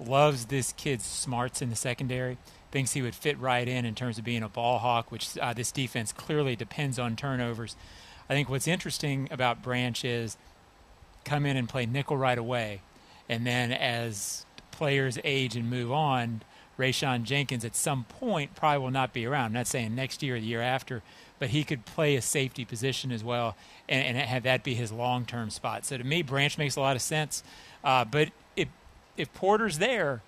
loves 0.00 0.46
this 0.46 0.72
kid's 0.72 1.04
smarts 1.04 1.62
in 1.62 1.70
the 1.70 1.76
secondary. 1.76 2.38
Thinks 2.70 2.92
he 2.92 3.02
would 3.02 3.14
fit 3.14 3.38
right 3.38 3.66
in 3.66 3.84
in 3.84 3.94
terms 3.94 4.18
of 4.18 4.24
being 4.24 4.42
a 4.42 4.48
ball 4.48 4.78
hawk, 4.78 5.10
which 5.10 5.38
uh, 5.38 5.54
this 5.54 5.72
defense 5.72 6.12
clearly 6.12 6.56
depends 6.56 6.98
on 6.98 7.16
turnovers. 7.16 7.76
I 8.28 8.34
think 8.34 8.50
what's 8.50 8.68
interesting 8.68 9.28
about 9.30 9.62
Branch 9.62 10.04
is 10.04 10.36
come 11.24 11.46
in 11.46 11.56
and 11.56 11.68
play 11.68 11.86
nickel 11.86 12.16
right 12.16 12.36
away, 12.36 12.82
and 13.28 13.46
then 13.46 13.72
as 13.72 14.44
players 14.78 15.18
age 15.24 15.56
and 15.56 15.68
move 15.68 15.90
on, 15.90 16.40
Rayshawn 16.78 17.24
Jenkins 17.24 17.64
at 17.64 17.74
some 17.74 18.04
point 18.04 18.54
probably 18.54 18.78
will 18.78 18.92
not 18.92 19.12
be 19.12 19.26
around. 19.26 19.46
I'm 19.46 19.52
not 19.54 19.66
saying 19.66 19.96
next 19.96 20.22
year 20.22 20.36
or 20.36 20.40
the 20.40 20.46
year 20.46 20.62
after, 20.62 21.02
but 21.40 21.50
he 21.50 21.64
could 21.64 21.84
play 21.84 22.14
a 22.14 22.22
safety 22.22 22.64
position 22.64 23.10
as 23.10 23.24
well 23.24 23.56
and, 23.88 24.06
and 24.06 24.16
have 24.16 24.44
that 24.44 24.62
be 24.62 24.74
his 24.74 24.92
long 24.92 25.26
term 25.26 25.50
spot. 25.50 25.84
So 25.84 25.98
to 25.98 26.04
me, 26.04 26.22
Branch 26.22 26.56
makes 26.56 26.76
a 26.76 26.80
lot 26.80 26.94
of 26.94 27.02
sense. 27.02 27.42
Uh, 27.82 28.04
but 28.04 28.30
if, 28.54 28.68
if 29.16 29.32
Porter's 29.34 29.78
there, 29.78 30.22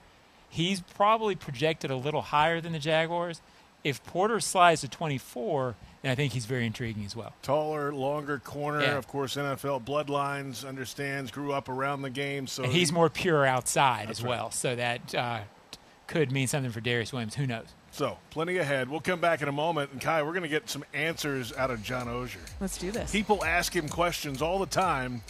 he's 0.48 0.80
probably 0.80 1.36
projected 1.36 1.92
a 1.92 1.96
little 1.96 2.22
higher 2.22 2.60
than 2.60 2.72
the 2.72 2.80
Jaguars. 2.80 3.40
If 3.84 4.02
Porter 4.02 4.40
slides 4.40 4.80
to 4.80 4.88
24, 4.88 5.76
then 6.02 6.12
I 6.12 6.14
think 6.14 6.32
he's 6.32 6.46
very 6.46 6.66
intriguing 6.66 7.04
as 7.04 7.14
well. 7.14 7.34
Taller, 7.42 7.92
longer 7.92 8.38
corner, 8.38 8.80
yeah. 8.80 8.96
of 8.96 9.06
course, 9.06 9.36
NFL 9.36 9.84
bloodlines, 9.84 10.66
understands, 10.66 11.30
grew 11.30 11.52
up 11.52 11.68
around 11.68 12.02
the 12.02 12.10
game. 12.10 12.46
So 12.46 12.64
and 12.64 12.72
he's 12.72 12.92
more 12.92 13.10
pure 13.10 13.44
outside 13.44 14.10
as 14.10 14.22
well. 14.22 14.44
Right. 14.44 14.54
So 14.54 14.76
that 14.76 15.14
uh, 15.14 15.40
could 16.06 16.32
mean 16.32 16.46
something 16.46 16.72
for 16.72 16.80
Darious 16.80 17.12
Williams. 17.12 17.34
Who 17.34 17.46
knows? 17.46 17.66
So, 17.92 18.18
plenty 18.30 18.58
ahead. 18.58 18.88
We'll 18.88 19.00
come 19.00 19.20
back 19.20 19.42
in 19.42 19.48
a 19.48 19.52
moment. 19.52 19.90
And, 19.92 20.00
Kai, 20.00 20.22
we're 20.22 20.32
going 20.32 20.44
to 20.44 20.48
get 20.48 20.70
some 20.70 20.84
answers 20.94 21.52
out 21.52 21.70
of 21.72 21.82
John 21.82 22.06
Oehser. 22.06 22.38
Let's 22.60 22.78
do 22.78 22.92
this. 22.92 23.10
People 23.10 23.44
ask 23.44 23.74
him 23.74 23.88
questions 23.88 24.40
all 24.40 24.60
the 24.60 24.66
time. 24.66 25.22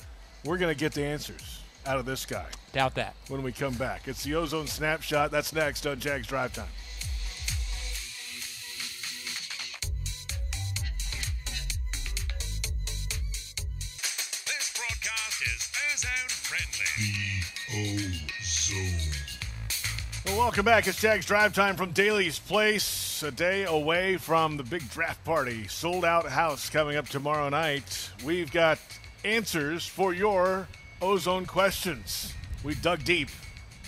We're 0.44 0.58
going 0.58 0.72
to 0.72 0.78
get 0.78 0.92
the 0.92 1.02
answers 1.02 1.62
out 1.86 1.98
of 1.98 2.04
this 2.04 2.26
guy. 2.26 2.46
Doubt 2.72 2.94
that. 2.96 3.14
When 3.28 3.42
we 3.42 3.52
come 3.52 3.74
back. 3.74 4.08
It's 4.08 4.24
the 4.24 4.34
Ozone 4.34 4.66
Snapshot. 4.66 5.30
That's 5.30 5.54
next 5.54 5.86
on 5.86 6.00
Jags 6.00 6.26
Drive 6.26 6.52
Time. 6.52 6.68
Is 15.42 15.72
ozone 15.92 16.28
friendly. 16.28 16.84
Well, 20.26 20.38
welcome 20.38 20.66
back. 20.66 20.86
It's 20.86 21.00
Jags 21.00 21.24
Drive 21.24 21.54
Time 21.54 21.76
from 21.76 21.92
Daly's 21.92 22.38
Place. 22.38 23.22
A 23.22 23.30
day 23.30 23.64
away 23.64 24.18
from 24.18 24.58
the 24.58 24.62
big 24.62 24.88
draft 24.90 25.24
party. 25.24 25.66
Sold 25.68 26.04
out 26.04 26.26
house 26.26 26.68
coming 26.68 26.96
up 26.96 27.08
tomorrow 27.08 27.48
night. 27.48 28.10
We've 28.22 28.52
got 28.52 28.78
answers 29.24 29.86
for 29.86 30.12
your 30.12 30.68
ozone 31.00 31.46
questions. 31.46 32.34
We 32.62 32.74
dug 32.74 33.02
deep. 33.04 33.30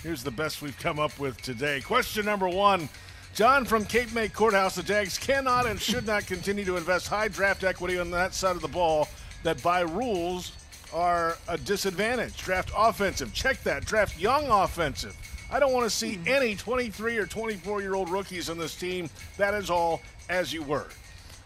Here's 0.02 0.24
the 0.24 0.30
best 0.30 0.62
we've 0.62 0.78
come 0.78 0.98
up 0.98 1.18
with 1.18 1.40
today. 1.42 1.82
Question 1.82 2.24
number 2.24 2.48
one 2.48 2.88
John 3.34 3.66
from 3.66 3.84
Cape 3.84 4.14
May 4.14 4.28
Courthouse. 4.28 4.76
The 4.76 4.82
Jags 4.82 5.18
cannot 5.18 5.66
and 5.66 5.78
should 5.78 6.06
not 6.06 6.26
continue 6.26 6.64
to 6.64 6.78
invest 6.78 7.08
high 7.08 7.28
draft 7.28 7.62
equity 7.62 7.98
on 7.98 8.10
that 8.12 8.32
side 8.32 8.56
of 8.56 8.62
the 8.62 8.68
ball 8.68 9.06
that 9.42 9.62
by 9.62 9.80
rules 9.80 10.52
are 10.92 11.36
a 11.48 11.56
disadvantage. 11.58 12.36
Draft 12.36 12.70
offensive. 12.76 13.32
Check 13.32 13.62
that. 13.64 13.84
Draft 13.84 14.18
young 14.18 14.46
offensive. 14.48 15.16
I 15.50 15.60
don't 15.60 15.72
want 15.72 15.84
to 15.84 15.90
see 15.90 16.18
any 16.26 16.54
23 16.54 17.18
or 17.18 17.26
24 17.26 17.82
year 17.82 17.94
old 17.94 18.08
rookies 18.10 18.48
on 18.48 18.58
this 18.58 18.74
team. 18.74 19.10
That 19.36 19.54
is 19.54 19.70
all 19.70 20.00
as 20.28 20.52
you 20.52 20.62
were. 20.62 20.86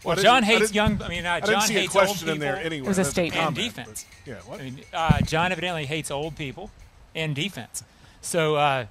Well, 0.03 0.17
I 0.17 0.21
John 0.21 0.43
hates 0.43 0.59
didn't- 0.71 0.75
young. 0.75 1.01
I 1.01 1.07
mean, 1.09 1.25
uh, 1.25 1.33
I 1.33 1.39
John 1.41 1.49
didn't 1.49 1.61
see 1.63 1.73
hates 1.73 1.95
a 1.95 1.97
question 1.97 2.29
old 2.29 2.35
in 2.35 2.39
there 2.39 2.53
people. 2.53 2.65
anywhere. 2.67 2.85
It 2.85 2.89
was 2.89 2.97
a 2.97 3.01
That's 3.01 3.09
statement. 3.09 3.35
and 3.47 3.55
comment, 3.55 3.75
defense. 3.75 4.05
but- 4.25 4.31
Yeah, 4.31 4.39
what? 4.45 4.59
I 4.59 4.63
mean, 4.63 4.79
uh, 4.93 5.21
John 5.21 5.51
evidently 5.51 5.85
hates 5.85 6.11
old 6.11 6.35
people 6.37 6.71
and 7.15 7.35
defense. 7.35 7.83
So 8.21 8.55
uh, 8.55 8.85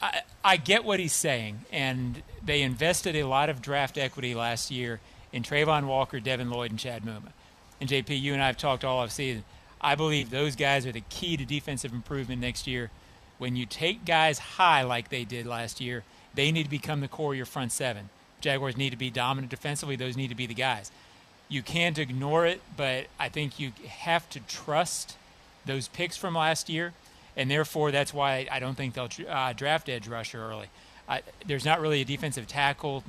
I, 0.00 0.20
I 0.44 0.56
get 0.56 0.84
what 0.84 1.00
he's 1.00 1.12
saying, 1.12 1.60
and 1.72 2.22
they 2.42 2.62
invested 2.62 3.16
a 3.16 3.24
lot 3.24 3.50
of 3.50 3.60
draft 3.60 3.98
equity 3.98 4.34
last 4.34 4.70
year 4.70 5.00
in 5.32 5.42
Travon 5.42 5.84
Walker, 5.86 6.20
Devin 6.20 6.48
Lloyd, 6.50 6.70
and 6.70 6.78
Chad 6.80 7.02
Muma. 7.04 7.32
And 7.80 7.90
JP, 7.90 8.18
you 8.20 8.32
and 8.32 8.42
I 8.42 8.46
have 8.46 8.56
talked 8.56 8.84
all 8.84 9.00
off 9.00 9.10
season. 9.10 9.44
I 9.80 9.94
believe 9.94 10.30
those 10.30 10.56
guys 10.56 10.86
are 10.86 10.92
the 10.92 11.02
key 11.08 11.36
to 11.36 11.44
defensive 11.44 11.92
improvement 11.92 12.40
next 12.40 12.66
year. 12.66 12.90
When 13.38 13.56
you 13.56 13.66
take 13.66 14.04
guys 14.04 14.38
high 14.38 14.82
like 14.82 15.10
they 15.10 15.24
did 15.24 15.46
last 15.46 15.80
year, 15.80 16.04
they 16.34 16.50
need 16.50 16.64
to 16.64 16.70
become 16.70 17.00
the 17.00 17.08
core 17.08 17.32
of 17.32 17.36
your 17.36 17.46
front 17.46 17.72
seven. 17.72 18.08
Jaguars 18.40 18.76
need 18.76 18.90
to 18.90 18.96
be 18.96 19.10
dominant 19.10 19.50
defensively. 19.50 19.96
Those 19.96 20.16
need 20.16 20.28
to 20.28 20.34
be 20.34 20.46
the 20.46 20.54
guys. 20.54 20.90
You 21.48 21.62
can't 21.62 21.98
ignore 21.98 22.46
it, 22.46 22.60
but 22.76 23.06
I 23.18 23.28
think 23.28 23.60
you 23.60 23.72
have 23.86 24.28
to 24.30 24.40
trust 24.40 25.16
those 25.64 25.88
picks 25.88 26.16
from 26.16 26.34
last 26.34 26.68
year, 26.68 26.92
and 27.36 27.50
therefore 27.50 27.90
that's 27.90 28.12
why 28.12 28.46
I 28.50 28.58
don't 28.58 28.76
think 28.76 28.94
they'll 28.94 29.08
uh, 29.28 29.52
draft 29.52 29.88
edge 29.88 30.08
rusher 30.08 30.40
early. 30.40 30.68
There's 31.46 31.64
not 31.64 31.80
really 31.80 32.00
a 32.00 32.04
defensive 32.04 32.46
tackle 32.46 33.04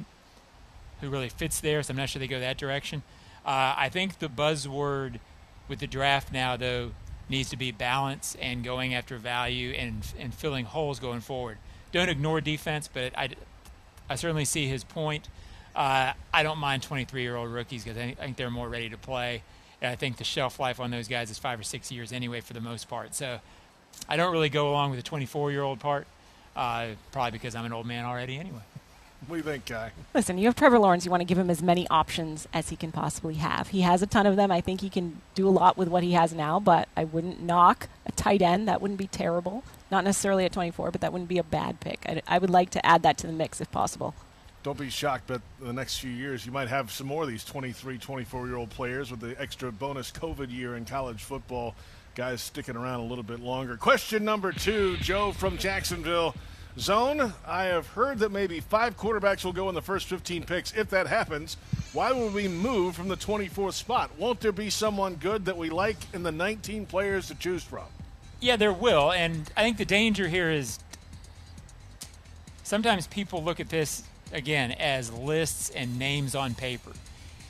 who 1.01 1.09
really 1.09 1.29
fits 1.29 1.59
there, 1.59 1.81
so 1.81 1.91
I'm 1.91 1.97
not 1.97 2.09
sure 2.09 2.19
they 2.19 2.27
go 2.27 2.39
that 2.39 2.57
direction. 2.57 3.03
Uh, 3.45 3.73
I 3.77 3.89
think 3.89 4.19
the 4.19 4.27
buzzword 4.27 5.19
with 5.67 5.79
the 5.79 5.87
draft 5.87 6.31
now, 6.31 6.55
though, 6.57 6.91
needs 7.29 7.49
to 7.49 7.57
be 7.57 7.71
balance 7.71 8.35
and 8.41 8.63
going 8.63 8.93
after 8.93 9.17
value 9.17 9.71
and 9.71 10.05
and 10.19 10.33
filling 10.33 10.65
holes 10.65 10.99
going 10.99 11.19
forward. 11.21 11.57
Don't 11.91 12.09
ignore 12.09 12.41
defense, 12.41 12.89
but 12.93 13.17
I, 13.17 13.29
I 14.09 14.15
certainly 14.15 14.45
see 14.45 14.67
his 14.67 14.83
point. 14.83 15.27
Uh, 15.75 16.13
I 16.33 16.43
don't 16.43 16.57
mind 16.57 16.83
23 16.83 17.21
year 17.21 17.35
old 17.35 17.49
rookies 17.51 17.83
because 17.83 17.97
I, 17.97 18.13
think- 18.13 18.37
they're 18.37 18.49
more 18.49 18.67
ready 18.69 18.89
to 18.89 18.97
play. 18.97 19.43
And 19.81 19.91
I 19.91 19.95
think 19.95 20.17
the 20.17 20.23
shelf 20.23 20.59
life 20.59 20.79
on 20.79 20.89
those 20.89 21.07
guys 21.07 21.29
is 21.29 21.37
five 21.37 21.59
or 21.59 21.63
six 21.63 21.91
years 21.91 22.11
anyway, 22.11 22.41
for 22.41 22.53
the 22.53 22.61
most 22.61 22.89
part. 22.89 23.13
So 23.13 23.39
I 24.09 24.17
don't 24.17 24.31
really 24.31 24.49
go 24.49 24.69
along 24.71 24.89
with 24.91 24.99
the 24.99 25.03
24 25.03 25.51
year 25.51 25.61
old 25.61 25.79
part, 25.79 26.07
uh, 26.55 26.87
probably 27.11 27.31
because 27.31 27.53
I'm 27.55 27.65
an 27.65 27.73
old 27.73 27.85
man 27.85 28.03
already 28.03 28.37
anyway. 28.39 28.61
What 29.25 29.35
do 29.35 29.37
you 29.37 29.43
think, 29.43 29.65
Kai? 29.65 29.91
Listen, 30.13 30.37
you 30.37 30.45
have 30.45 30.55
Trevor 30.55 30.79
Lawrence. 30.79 31.03
You 31.03 31.11
want 31.11 31.21
to 31.21 31.25
give 31.25 31.37
him 31.37 31.49
as 31.49 31.61
many 31.61 31.87
options 31.89 32.47
as 32.53 32.69
he 32.69 32.75
can 32.75 32.91
possibly 32.91 33.35
have. 33.35 33.69
He 33.69 33.81
has 33.81 34.01
a 34.01 34.07
ton 34.07 34.25
of 34.25 34.35
them. 34.35 34.51
I 34.51 34.61
think 34.61 34.81
he 34.81 34.89
can 34.89 35.21
do 35.33 35.47
a 35.47 35.49
lot 35.49 35.75
with 35.75 35.87
what 35.87 36.03
he 36.03 36.13
has 36.13 36.33
now, 36.33 36.59
but 36.59 36.87
I 36.95 37.03
wouldn't 37.03 37.41
knock 37.41 37.89
a 38.05 38.11
tight 38.11 38.41
end. 38.41 38.67
That 38.67 38.81
wouldn't 38.81 38.99
be 38.99 39.07
terrible. 39.07 39.63
Not 39.89 40.03
necessarily 40.03 40.45
at 40.45 40.51
24, 40.51 40.91
but 40.91 41.01
that 41.01 41.11
wouldn't 41.11 41.29
be 41.29 41.39
a 41.39 41.43
bad 41.43 41.79
pick. 41.79 42.05
I, 42.07 42.21
I 42.27 42.37
would 42.37 42.51
like 42.51 42.69
to 42.71 42.85
add 42.85 43.03
that 43.03 43.17
to 43.19 43.27
the 43.27 43.33
mix 43.33 43.59
if 43.59 43.71
possible. 43.71 44.13
Don't 44.63 44.77
be 44.77 44.89
shocked, 44.89 45.25
but 45.27 45.41
in 45.61 45.67
the 45.67 45.73
next 45.73 45.99
few 45.99 46.11
years, 46.11 46.45
you 46.45 46.51
might 46.51 46.67
have 46.67 46.91
some 46.91 47.07
more 47.07 47.23
of 47.23 47.29
these 47.29 47.43
23, 47.43 47.97
24 47.97 48.47
year 48.47 48.55
old 48.57 48.69
players 48.69 49.11
with 49.11 49.19
the 49.19 49.39
extra 49.41 49.71
bonus 49.71 50.11
COVID 50.11 50.51
year 50.51 50.75
in 50.75 50.85
college 50.85 51.23
football. 51.23 51.73
Guys 52.15 52.41
sticking 52.41 52.75
around 52.75 52.99
a 52.99 53.05
little 53.05 53.23
bit 53.23 53.39
longer. 53.39 53.77
Question 53.77 54.25
number 54.25 54.51
two 54.51 54.97
Joe 54.97 55.31
from 55.31 55.57
Jacksonville. 55.57 56.35
Zone, 56.79 57.33
I 57.45 57.63
have 57.65 57.87
heard 57.87 58.19
that 58.19 58.31
maybe 58.31 58.59
five 58.59 58.95
quarterbacks 58.97 59.43
will 59.43 59.53
go 59.53 59.67
in 59.67 59.73
the 59.73 59.81
first 59.81 60.05
15 60.07 60.43
picks. 60.43 60.73
If 60.73 60.91
that 60.91 61.07
happens, 61.07 61.57
why 61.91 62.11
would 62.11 62.33
we 62.33 62.47
move 62.47 62.95
from 62.95 63.07
the 63.07 63.17
24th 63.17 63.73
spot? 63.73 64.11
Won't 64.19 64.41
there 64.41 64.51
be 64.51 64.69
someone 64.69 65.15
good 65.15 65.45
that 65.45 65.57
we 65.57 65.71
like 65.71 65.97
in 66.13 66.21
the 66.21 66.31
19 66.31 66.85
players 66.85 67.27
to 67.29 67.35
choose 67.35 67.63
from? 67.63 67.85
Yeah, 68.39 68.57
there 68.57 68.73
will, 68.73 69.11
and 69.11 69.49
I 69.57 69.63
think 69.63 69.77
the 69.77 69.85
danger 69.85 70.27
here 70.27 70.51
is 70.51 70.77
sometimes 72.61 73.07
people 73.07 73.43
look 73.43 73.59
at 73.59 73.69
this 73.69 74.03
again 74.31 74.71
as 74.73 75.11
lists 75.11 75.71
and 75.71 75.97
names 75.97 76.35
on 76.35 76.53
paper. 76.53 76.91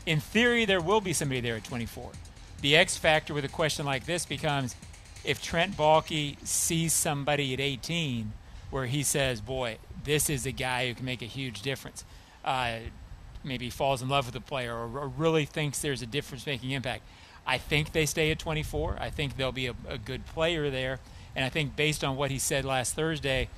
In 0.05 0.21
theory, 0.21 0.63
there 0.63 0.79
will 0.79 1.01
be 1.01 1.11
somebody 1.11 1.41
there 1.41 1.57
at 1.57 1.65
24. 1.65 2.11
The 2.61 2.77
X 2.77 2.95
factor 2.95 3.33
with 3.33 3.43
a 3.43 3.49
question 3.49 3.85
like 3.85 4.05
this 4.05 4.25
becomes 4.25 4.73
if 5.25 5.43
Trent 5.43 5.75
Baalke 5.75 6.37
sees 6.47 6.93
somebody 6.93 7.53
at 7.53 7.59
18 7.59 8.31
where 8.69 8.85
he 8.85 9.03
says, 9.03 9.41
"Boy, 9.41 9.77
this 10.03 10.29
is 10.29 10.45
a 10.45 10.51
guy 10.51 10.87
who 10.87 10.93
can 10.93 11.05
make 11.05 11.21
a 11.21 11.25
huge 11.25 11.61
difference." 11.61 12.03
Uh, 12.43 12.79
maybe 13.43 13.69
falls 13.69 14.01
in 14.01 14.09
love 14.09 14.25
with 14.25 14.33
the 14.33 14.41
player 14.41 14.75
or, 14.75 14.99
or 14.99 15.07
really 15.07 15.45
thinks 15.45 15.79
there's 15.79 16.01
a 16.01 16.05
difference-making 16.05 16.71
impact. 16.71 17.03
I 17.45 17.57
think 17.57 17.93
they 17.93 18.05
stay 18.05 18.31
at 18.31 18.39
24. 18.39 18.97
I 18.99 19.09
think 19.09 19.37
they'll 19.37 19.51
be 19.51 19.67
a, 19.67 19.75
a 19.87 19.97
good 19.97 20.25
player 20.25 20.69
there, 20.69 20.99
and 21.35 21.45
I 21.45 21.49
think 21.49 21.75
based 21.75 22.03
on 22.03 22.15
what 22.15 22.31
he 22.31 22.39
said 22.39 22.65
last 22.65 22.95
Thursday, 22.95 23.49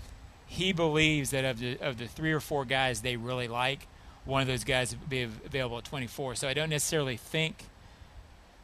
he 0.45 0.73
believes 0.73 1.29
that 1.29 1.45
of 1.45 1.59
the 1.59 1.77
of 1.79 1.97
the 1.97 2.07
three 2.07 2.31
or 2.31 2.39
four 2.39 2.65
guys 2.65 3.01
they 3.01 3.15
really 3.15 3.47
like, 3.47 3.87
one 4.25 4.41
of 4.41 4.47
those 4.47 4.63
guys 4.63 4.95
will 4.95 5.07
be 5.07 5.23
available 5.23 5.77
at 5.77 5.85
24. 5.85 6.35
So 6.35 6.47
I 6.47 6.53
don't 6.53 6.69
necessarily 6.69 7.17
think 7.17 7.65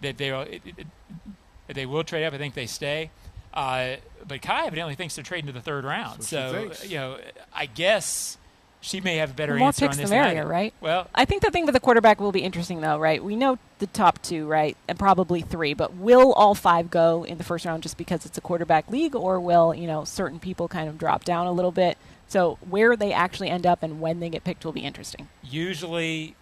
that 0.02 0.18
they 0.18 0.30
that 0.30 1.74
they 1.74 1.86
will 1.86 2.04
trade 2.04 2.26
up. 2.26 2.34
I 2.34 2.38
think 2.38 2.54
they 2.54 2.66
stay. 2.66 3.12
Uh, 3.56 3.96
but 4.28 4.42
Kai 4.42 4.66
evidently 4.66 4.96
thinks 4.96 5.16
they're 5.16 5.24
trading 5.24 5.48
to 5.48 5.54
the 5.54 5.62
third 5.62 5.86
round. 5.86 6.22
That's 6.22 6.32
what 6.32 6.78
she 6.78 6.88
So 6.88 6.88
you 6.88 6.96
know, 6.98 7.18
I 7.54 7.68
guess 7.68 8.38
she 8.82 9.02
may 9.02 9.18
have 9.18 9.32
a 9.32 9.34
better 9.34 9.54
The 9.54 9.60
more 9.60 9.68
answer 9.70 9.88
picks, 9.88 9.94
on 9.94 9.98
the 9.98 10.04
this. 10.04 10.10
than 10.12 10.38
I 10.38 10.44
right? 10.44 10.74
Well, 10.82 11.08
I 11.16 11.26
think 11.26 11.42
the 11.42 11.50
thing 11.52 11.66
with 11.66 11.74
the 11.74 11.80
quarterback 11.80 12.20
will 12.20 12.32
be 12.32 12.42
interesting, 12.42 12.82
though, 12.82 13.00
right? 13.00 13.24
We 13.24 13.36
know 13.36 13.58
the 13.80 13.88
top 13.88 14.22
two, 14.22 14.46
right, 14.48 14.78
and 14.88 15.00
probably 15.00 15.42
three, 15.42 15.74
but 15.74 15.96
will 15.96 16.34
all 16.34 16.54
five 16.54 16.92
go 16.92 17.24
in 17.24 17.38
the 17.38 17.44
first 17.44 17.66
round 17.66 17.82
just 17.84 17.98
because 17.98 18.26
it's 18.26 18.38
a 18.38 18.42
quarterback 18.42 18.90
league, 18.92 19.16
or 19.16 19.40
will 19.40 19.74
you 19.74 19.88
know 19.88 20.04
certain 20.04 20.40
people 20.40 20.68
kind 20.68 20.88
of 20.90 20.98
drop 20.98 21.24
down 21.24 21.48
a 21.48 21.52
little 21.52 21.72
bit? 21.72 21.98
So 22.28 22.58
where 22.68 22.96
they 22.96 23.14
actually 23.14 23.50
end 23.50 23.66
up 23.66 23.84
and 23.84 24.02
when 24.02 24.20
they 24.20 24.30
get 24.30 24.44
picked 24.44 24.66
will 24.66 24.72
be 24.72 24.82
interesting. 24.82 25.30
usually 25.44 26.36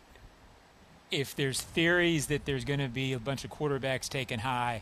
if 1.12 1.36
there's 1.36 1.62
theories 1.62 2.26
that 2.28 2.45
there's 2.45 2.65
going 2.65 2.80
to 2.80 2.88
be 2.88 3.13
a 3.13 3.19
bunch 3.19 3.43
of 3.45 3.52
quarterbacks 3.52 4.10
taken 4.10 4.39
high, 4.39 4.82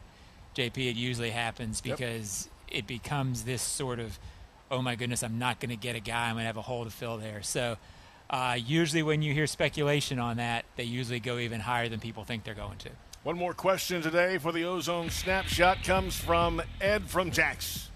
JP, 0.55 0.77
it 0.89 0.95
usually 0.95 1.31
happens 1.31 1.81
Yep. 1.83 1.97
because 1.97 2.49
it 2.67 2.87
becomes 2.87 3.43
this 3.43 3.61
sort 3.61 3.99
of, 3.99 4.17
oh 4.69 4.81
my 4.81 4.95
goodness, 4.95 5.23
I'm 5.23 5.39
not 5.39 5.59
going 5.59 5.69
to 5.69 5.75
get 5.75 5.95
a 5.95 5.99
guy. 5.99 6.27
I'm 6.27 6.35
going 6.35 6.43
to 6.43 6.47
have 6.47 6.57
a 6.57 6.61
hole 6.61 6.83
to 6.85 6.91
fill 6.91 7.17
there. 7.17 7.41
So 7.41 7.77
uh, 8.29 8.57
usually 8.63 9.03
when 9.03 9.21
you 9.21 9.33
hear 9.33 9.47
speculation 9.47 10.19
on 10.19 10.37
that, 10.37 10.65
they 10.75 10.83
usually 10.83 11.19
go 11.19 11.37
even 11.37 11.59
higher 11.59 11.89
than 11.89 11.99
people 11.99 12.23
think 12.23 12.43
they're 12.43 12.53
going 12.53 12.77
to. 12.79 12.89
One 13.23 13.37
more 13.37 13.53
question 13.53 14.01
today 14.01 14.37
for 14.39 14.51
the 14.51 14.63
Ozone 14.65 15.09
Snapshot 15.09 15.83
comes 15.83 16.17
from 16.17 16.61
Ed 16.79 17.03
from 17.09 17.29
Jax. 17.31 17.89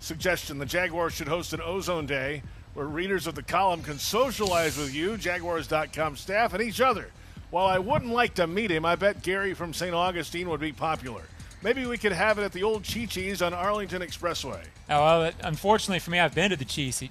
Suggestion 0.00 0.58
the 0.58 0.66
Jaguars 0.66 1.14
should 1.14 1.28
host 1.28 1.52
an 1.54 1.60
Ozone 1.62 2.04
Day 2.06 2.42
where 2.74 2.86
readers 2.86 3.26
of 3.26 3.34
the 3.34 3.42
column 3.42 3.82
can 3.82 3.98
socialize 3.98 4.76
with 4.76 4.94
you, 4.94 5.16
Jaguars.com 5.16 6.14
staff, 6.16 6.52
and 6.52 6.62
each 6.62 6.82
other. 6.82 7.10
While 7.50 7.66
I 7.66 7.78
wouldn't 7.78 8.12
like 8.12 8.34
to 8.34 8.46
meet 8.46 8.70
him, 8.70 8.84
I 8.84 8.96
bet 8.96 9.22
Gary 9.22 9.54
from 9.54 9.72
St. 9.72 9.94
Augustine 9.94 10.50
would 10.50 10.60
be 10.60 10.72
popular. 10.72 11.22
Maybe 11.62 11.86
we 11.86 11.98
could 11.98 12.12
have 12.12 12.38
it 12.38 12.42
at 12.44 12.52
the 12.52 12.62
old 12.62 12.84
Chi 12.84 13.06
Chi's 13.06 13.42
on 13.42 13.52
Arlington 13.54 14.02
Expressway. 14.02 14.62
Oh, 14.90 15.20
well, 15.20 15.32
unfortunately 15.42 15.98
for 15.98 16.10
me, 16.10 16.18
I've 16.20 16.34
been 16.34 16.50
to 16.50 16.56
the 16.56 16.64
Cheese. 16.64 17.02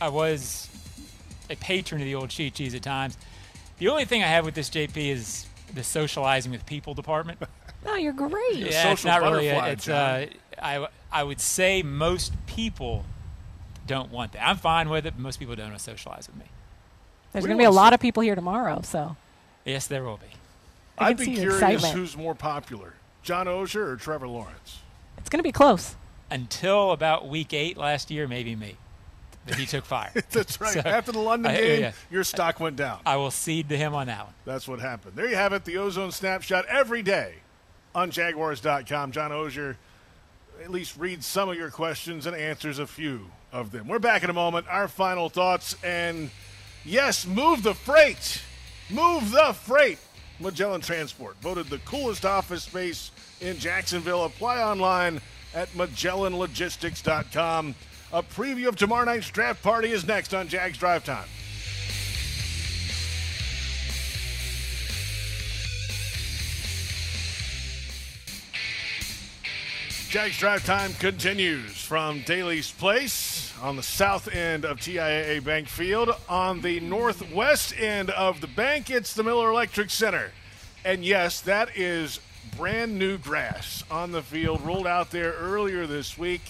I 0.00 0.08
was 0.08 0.68
a 1.48 1.56
patron 1.56 2.00
of 2.00 2.04
the 2.06 2.14
old 2.14 2.34
Chi 2.36 2.48
Chi's 2.50 2.74
at 2.74 2.82
times. 2.82 3.16
The 3.78 3.88
only 3.88 4.04
thing 4.04 4.22
I 4.22 4.26
have 4.26 4.44
with 4.44 4.54
this 4.54 4.68
JP 4.70 4.96
is 4.96 5.46
the 5.74 5.82
socializing 5.84 6.52
with 6.52 6.66
people 6.66 6.94
department. 6.94 7.38
No, 7.84 7.94
you're 7.94 8.12
great. 8.14 8.56
yeah, 8.56 8.90
it's 8.90 9.04
not 9.04 9.22
really. 9.22 9.46
A, 9.46 9.64
it's 9.66 9.86
uh, 9.88 10.26
I 10.60 10.88
I 11.12 11.22
would 11.22 11.40
say 11.40 11.82
most 11.84 12.32
people 12.46 13.04
don't 13.86 14.10
want 14.10 14.32
that. 14.32 14.44
I'm 14.44 14.56
fine 14.56 14.88
with 14.88 15.06
it, 15.06 15.12
but 15.14 15.20
most 15.22 15.38
people 15.38 15.54
don't 15.54 15.66
want 15.68 15.78
to 15.78 15.84
socialize 15.84 16.26
with 16.26 16.36
me. 16.36 16.46
There's 17.30 17.44
going 17.44 17.56
to 17.56 17.60
be 17.60 17.64
a 17.66 17.70
lot 17.70 17.92
of 17.92 18.00
people 18.00 18.24
here 18.24 18.34
tomorrow, 18.34 18.80
so 18.82 19.16
Yes, 19.64 19.86
there 19.86 20.02
will 20.02 20.16
be. 20.16 20.26
I 20.98 21.10
I'd 21.10 21.16
can 21.18 21.26
be 21.26 21.36
see 21.36 21.42
your 21.42 21.58
curious 21.58 21.74
excitement. 21.82 21.94
who's 21.94 22.16
more 22.16 22.34
popular, 22.34 22.94
John 23.26 23.46
Oehser 23.46 23.88
or 23.88 23.96
Trevor 23.96 24.28
Lawrence. 24.28 24.78
it's 25.18 25.28
going 25.28 25.40
to 25.40 25.42
be 25.42 25.50
close. 25.52 25.96
Until 26.30 26.92
about 26.92 27.28
week 27.28 27.52
eight 27.52 27.76
last 27.76 28.08
year, 28.10 28.28
maybe 28.28 28.54
me. 28.56 28.76
But 29.46 29.56
he 29.56 29.66
took 29.66 29.84
fire. 29.84 30.12
That's 30.30 30.60
right. 30.60 30.74
So, 30.74 30.80
After 30.80 31.10
the 31.12 31.18
London 31.18 31.50
I- 31.52 31.56
game, 31.56 31.80
yeah. 31.80 31.92
your 32.10 32.22
stock 32.24 32.60
went 32.60 32.76
down. 32.76 33.00
I 33.04 33.16
will 33.16 33.32
cede 33.32 33.68
to 33.70 33.76
him 33.76 33.94
on 33.94 34.06
that 34.06 34.24
one. 34.26 34.34
That's 34.44 34.68
what 34.68 34.78
happened. 34.80 35.14
There 35.16 35.28
you 35.28 35.34
have 35.36 35.52
it, 35.52 35.64
the 35.64 35.76
Ozone 35.78 36.12
Snapshot 36.12 36.66
every 36.66 37.02
day 37.02 37.34
on 37.96 38.10
Jaguars.com. 38.12 39.10
John 39.12 39.30
Oehser 39.32 39.74
at 40.62 40.70
least 40.70 40.96
reads 40.96 41.26
some 41.26 41.48
of 41.48 41.56
your 41.56 41.70
questions 41.70 42.26
and 42.26 42.36
answers 42.36 42.78
a 42.78 42.86
few 42.86 43.26
of 43.52 43.72
them. 43.72 43.88
We're 43.88 43.98
back 43.98 44.22
in 44.22 44.30
a 44.30 44.34
moment. 44.34 44.66
Our 44.68 44.86
final 44.88 45.28
thoughts 45.28 45.76
and 45.82 46.30
yes, 46.84 47.26
move 47.26 47.62
the 47.64 47.74
freight. 47.74 48.40
Move 48.88 49.32
the 49.32 49.52
freight. 49.52 49.98
Magellan 50.38 50.80
Transport 50.80 51.36
voted 51.40 51.66
the 51.66 51.78
coolest 51.78 52.24
office 52.24 52.62
space 52.64 53.10
in 53.40 53.58
Jacksonville. 53.58 54.24
Apply 54.24 54.62
online 54.62 55.20
at 55.54 55.68
MagellanLogistics.com. 55.70 57.74
A 58.12 58.22
preview 58.22 58.68
of 58.68 58.76
tomorrow 58.76 59.04
night's 59.04 59.30
draft 59.30 59.62
party 59.62 59.90
is 59.90 60.06
next 60.06 60.34
on 60.34 60.48
Jags 60.48 60.78
Drive 60.78 61.04
Time. 61.04 61.28
Jags 70.08 70.38
Drive 70.38 70.64
Time 70.64 70.94
continues 70.94 71.82
from 71.82 72.22
Daly's 72.22 72.70
Place. 72.70 73.45
On 73.62 73.76
the 73.76 73.82
south 73.82 74.32
end 74.34 74.64
of 74.64 74.78
TIAA 74.78 75.42
Bank 75.44 75.68
Field. 75.68 76.10
On 76.28 76.60
the 76.60 76.80
northwest 76.80 77.74
end 77.78 78.10
of 78.10 78.40
the 78.40 78.46
bank, 78.46 78.90
it's 78.90 79.14
the 79.14 79.22
Miller 79.22 79.50
Electric 79.50 79.90
Center. 79.90 80.32
And 80.84 81.04
yes, 81.04 81.40
that 81.42 81.76
is 81.76 82.20
brand 82.56 82.98
new 82.98 83.18
grass 83.18 83.84
on 83.90 84.12
the 84.12 84.22
field, 84.22 84.60
rolled 84.62 84.86
out 84.86 85.10
there 85.10 85.32
earlier 85.32 85.86
this 85.86 86.16
week. 86.16 86.42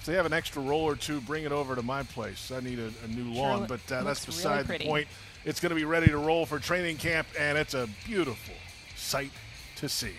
If 0.00 0.06
they 0.06 0.14
have 0.14 0.26
an 0.26 0.32
extra 0.32 0.62
roll 0.62 0.82
or 0.82 0.96
two, 0.96 1.20
bring 1.20 1.44
it 1.44 1.52
over 1.52 1.74
to 1.74 1.82
my 1.82 2.02
place. 2.02 2.50
I 2.50 2.60
need 2.60 2.78
a, 2.78 2.90
a 3.04 3.08
new 3.08 3.32
lawn, 3.32 3.66
Sure, 3.66 3.66
but 3.68 3.92
uh, 3.92 4.02
that's 4.02 4.26
really 4.26 4.36
beside 4.36 4.66
the 4.66 4.78
point. 4.84 5.08
It's 5.44 5.60
going 5.60 5.70
to 5.70 5.76
be 5.76 5.84
ready 5.84 6.08
to 6.08 6.18
roll 6.18 6.46
for 6.46 6.58
training 6.58 6.96
camp, 6.96 7.26
and 7.38 7.56
it's 7.56 7.74
a 7.74 7.88
beautiful 8.04 8.54
sight 8.96 9.30
to 9.76 9.88
see. 9.88 10.12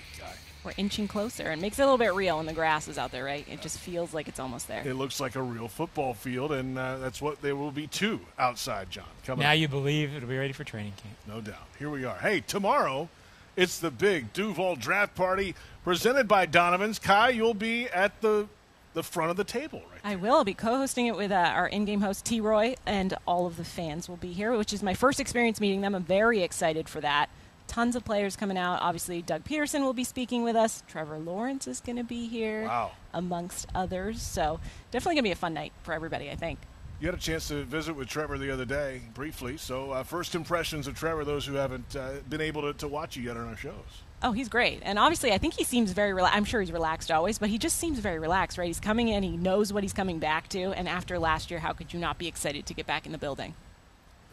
We're 0.63 0.73
inching 0.77 1.07
closer. 1.07 1.43
and 1.43 1.61
makes 1.61 1.79
it 1.79 1.83
a 1.83 1.85
little 1.85 1.97
bit 1.97 2.13
real 2.13 2.37
when 2.37 2.45
the 2.45 2.53
grass 2.53 2.87
is 2.87 2.97
out 2.97 3.11
there, 3.11 3.23
right? 3.23 3.45
It 3.49 3.61
just 3.61 3.79
feels 3.79 4.13
like 4.13 4.27
it's 4.27 4.39
almost 4.39 4.67
there. 4.67 4.85
It 4.85 4.95
looks 4.95 5.19
like 5.19 5.35
a 5.35 5.41
real 5.41 5.67
football 5.67 6.13
field, 6.13 6.51
and 6.51 6.77
uh, 6.77 6.97
that's 6.97 7.21
what 7.21 7.41
there 7.41 7.55
will 7.55 7.71
be 7.71 7.87
two 7.87 8.19
outside, 8.37 8.89
John. 8.89 9.05
Coming 9.25 9.43
Now 9.43 9.53
up. 9.53 9.57
you 9.59 9.67
believe 9.67 10.13
it'll 10.13 10.27
be 10.29 10.37
ready 10.37 10.53
for 10.53 10.63
training 10.63 10.93
camp. 11.01 11.15
No 11.27 11.39
doubt. 11.41 11.67
Here 11.79 11.89
we 11.89 12.03
are. 12.05 12.17
Hey, 12.17 12.41
tomorrow 12.41 13.07
it's 13.55 13.79
the 13.79 13.91
big 13.91 14.33
Duval 14.33 14.75
draft 14.75 15.15
party 15.15 15.55
presented 15.83 16.27
by 16.27 16.45
Donovan's. 16.45 16.99
Kai, 16.99 17.29
you'll 17.29 17.53
be 17.53 17.87
at 17.87 18.19
the 18.21 18.47
the 18.93 19.03
front 19.03 19.29
of 19.29 19.37
the 19.37 19.43
table, 19.43 19.79
right? 19.91 20.01
there. 20.01 20.11
I 20.13 20.15
will 20.15 20.43
be 20.43 20.55
co-hosting 20.55 21.05
it 21.05 21.15
with 21.15 21.31
uh, 21.31 21.35
our 21.35 21.67
in-game 21.67 22.01
host 22.01 22.25
T. 22.25 22.41
Roy, 22.41 22.75
and 22.83 23.13
all 23.27 23.45
of 23.45 23.55
the 23.55 23.63
fans 23.63 24.09
will 24.09 24.15
be 24.17 24.33
here, 24.33 24.57
which 24.57 24.73
is 24.73 24.81
my 24.81 24.95
first 24.95 25.19
experience 25.19 25.61
meeting 25.61 25.81
them. 25.81 25.93
I'm 25.93 26.03
very 26.03 26.41
excited 26.41 26.89
for 26.89 26.99
that. 27.01 27.29
Tons 27.67 27.95
of 27.95 28.03
players 28.05 28.35
coming 28.35 28.57
out. 28.57 28.81
Obviously, 28.81 29.21
Doug 29.21 29.43
Pederson 29.43 29.81
will 29.81 29.93
be 29.93 30.03
speaking 30.03 30.43
with 30.43 30.55
us. 30.55 30.83
Trevor 30.87 31.19
Lawrence 31.19 31.67
is 31.67 31.81
going 31.81 31.97
to 31.97 32.03
be 32.03 32.27
here, 32.27 32.63
Wow. 32.63 32.91
amongst 33.13 33.67
others. 33.75 34.21
So 34.21 34.59
definitely 34.91 35.15
going 35.15 35.23
to 35.23 35.27
be 35.27 35.31
a 35.31 35.35
fun 35.35 35.53
night 35.53 35.73
for 35.83 35.93
everybody. 35.93 36.31
I 36.31 36.35
think. 36.35 36.59
You 36.99 37.07
had 37.09 37.15
a 37.15 37.19
chance 37.21 37.49
to 37.49 37.63
visit 37.63 37.93
with 37.93 38.07
Trevor 38.07 38.39
the 38.39 38.49
other 38.49 38.65
day, 38.65 39.01
briefly. 39.13 39.57
So, 39.57 39.91
uh, 39.91 40.01
first 40.03 40.33
impressions 40.33 40.87
of 40.87 40.95
Trevor, 40.95 41.23
those 41.25 41.45
who 41.45 41.53
haven't 41.53 41.95
uh, 41.95 42.13
been 42.27 42.41
able 42.41 42.63
to, 42.63 42.73
to 42.79 42.87
watch 42.87 43.15
you 43.15 43.21
yet 43.21 43.37
on 43.37 43.47
our 43.47 43.55
shows. 43.55 44.01
Oh, 44.23 44.31
he's 44.31 44.49
great. 44.49 44.79
And 44.81 44.97
obviously, 44.97 45.31
I 45.31 45.37
think 45.37 45.53
he 45.53 45.63
seems 45.63 45.91
very 45.91 46.11
relaxed. 46.11 46.35
I'm 46.35 46.43
sure 46.43 46.59
he's 46.59 46.71
relaxed 46.71 47.11
always, 47.11 47.37
but 47.37 47.49
he 47.49 47.59
just 47.59 47.77
seems 47.77 47.99
very 47.99 48.17
relaxed, 48.17 48.57
right? 48.57 48.65
He's 48.65 48.79
coming 48.79 49.09
in, 49.09 49.21
he 49.21 49.37
knows 49.37 49.71
what 49.71 49.83
he's 49.83 49.93
coming 49.93 50.17
back 50.17 50.49
to. 50.49 50.71
And 50.71 50.89
after 50.89 51.19
last 51.19 51.51
year, 51.51 51.59
how 51.59 51.71
could 51.73 51.93
you 51.93 51.99
not 51.99 52.17
be 52.17 52.27
excited 52.27 52.65
to 52.65 52.73
get 52.73 52.87
back 52.87 53.05
in 53.05 53.11
the 53.11 53.19
building? 53.19 53.53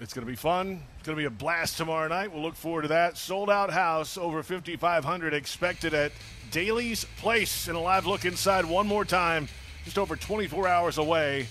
It's 0.00 0.12
going 0.12 0.26
to 0.26 0.30
be 0.30 0.36
fun. 0.36 0.82
It's 0.98 1.06
going 1.06 1.16
to 1.16 1.20
be 1.20 1.26
a 1.26 1.30
blast 1.30 1.76
tomorrow 1.76 2.08
night. 2.08 2.32
We'll 2.32 2.42
look 2.42 2.56
forward 2.56 2.82
to 2.82 2.88
that. 2.88 3.16
Sold 3.16 3.48
out 3.48 3.72
house, 3.72 4.18
over 4.18 4.42
5,500 4.42 5.32
expected 5.32 5.94
at 5.94 6.10
Daly's 6.50 7.04
Place. 7.18 7.68
And 7.68 7.76
a 7.76 7.80
live 7.80 8.04
look 8.04 8.24
inside 8.24 8.64
one 8.64 8.88
more 8.88 9.04
time, 9.04 9.48
just 9.84 9.98
over 9.98 10.16
24 10.16 10.66
hours 10.66 10.98
away 10.98 11.46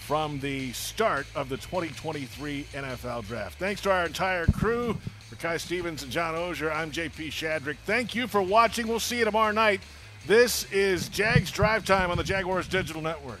from 0.00 0.40
the 0.40 0.72
start 0.72 1.26
of 1.34 1.48
the 1.48 1.56
2023 1.56 2.64
NFL 2.72 3.26
Draft. 3.26 3.58
Thanks 3.58 3.80
to 3.82 3.90
our 3.90 4.04
entire 4.04 4.46
crew. 4.46 4.98
For 5.28 5.36
Kai 5.36 5.56
Stevens 5.56 6.02
and 6.02 6.10
John 6.10 6.34
Oehser, 6.34 6.74
I'm 6.74 6.90
JP 6.90 7.28
Shadrick. 7.28 7.76
Thank 7.86 8.14
you 8.14 8.26
for 8.26 8.42
watching. 8.42 8.88
We'll 8.88 9.00
see 9.00 9.20
you 9.20 9.24
tomorrow 9.24 9.52
night. 9.52 9.80
This 10.26 10.70
is 10.72 11.08
Jags 11.08 11.50
Drive 11.50 11.86
Time 11.86 12.10
on 12.10 12.18
the 12.18 12.24
Jaguars 12.24 12.68
Digital 12.68 13.00
Network. 13.00 13.40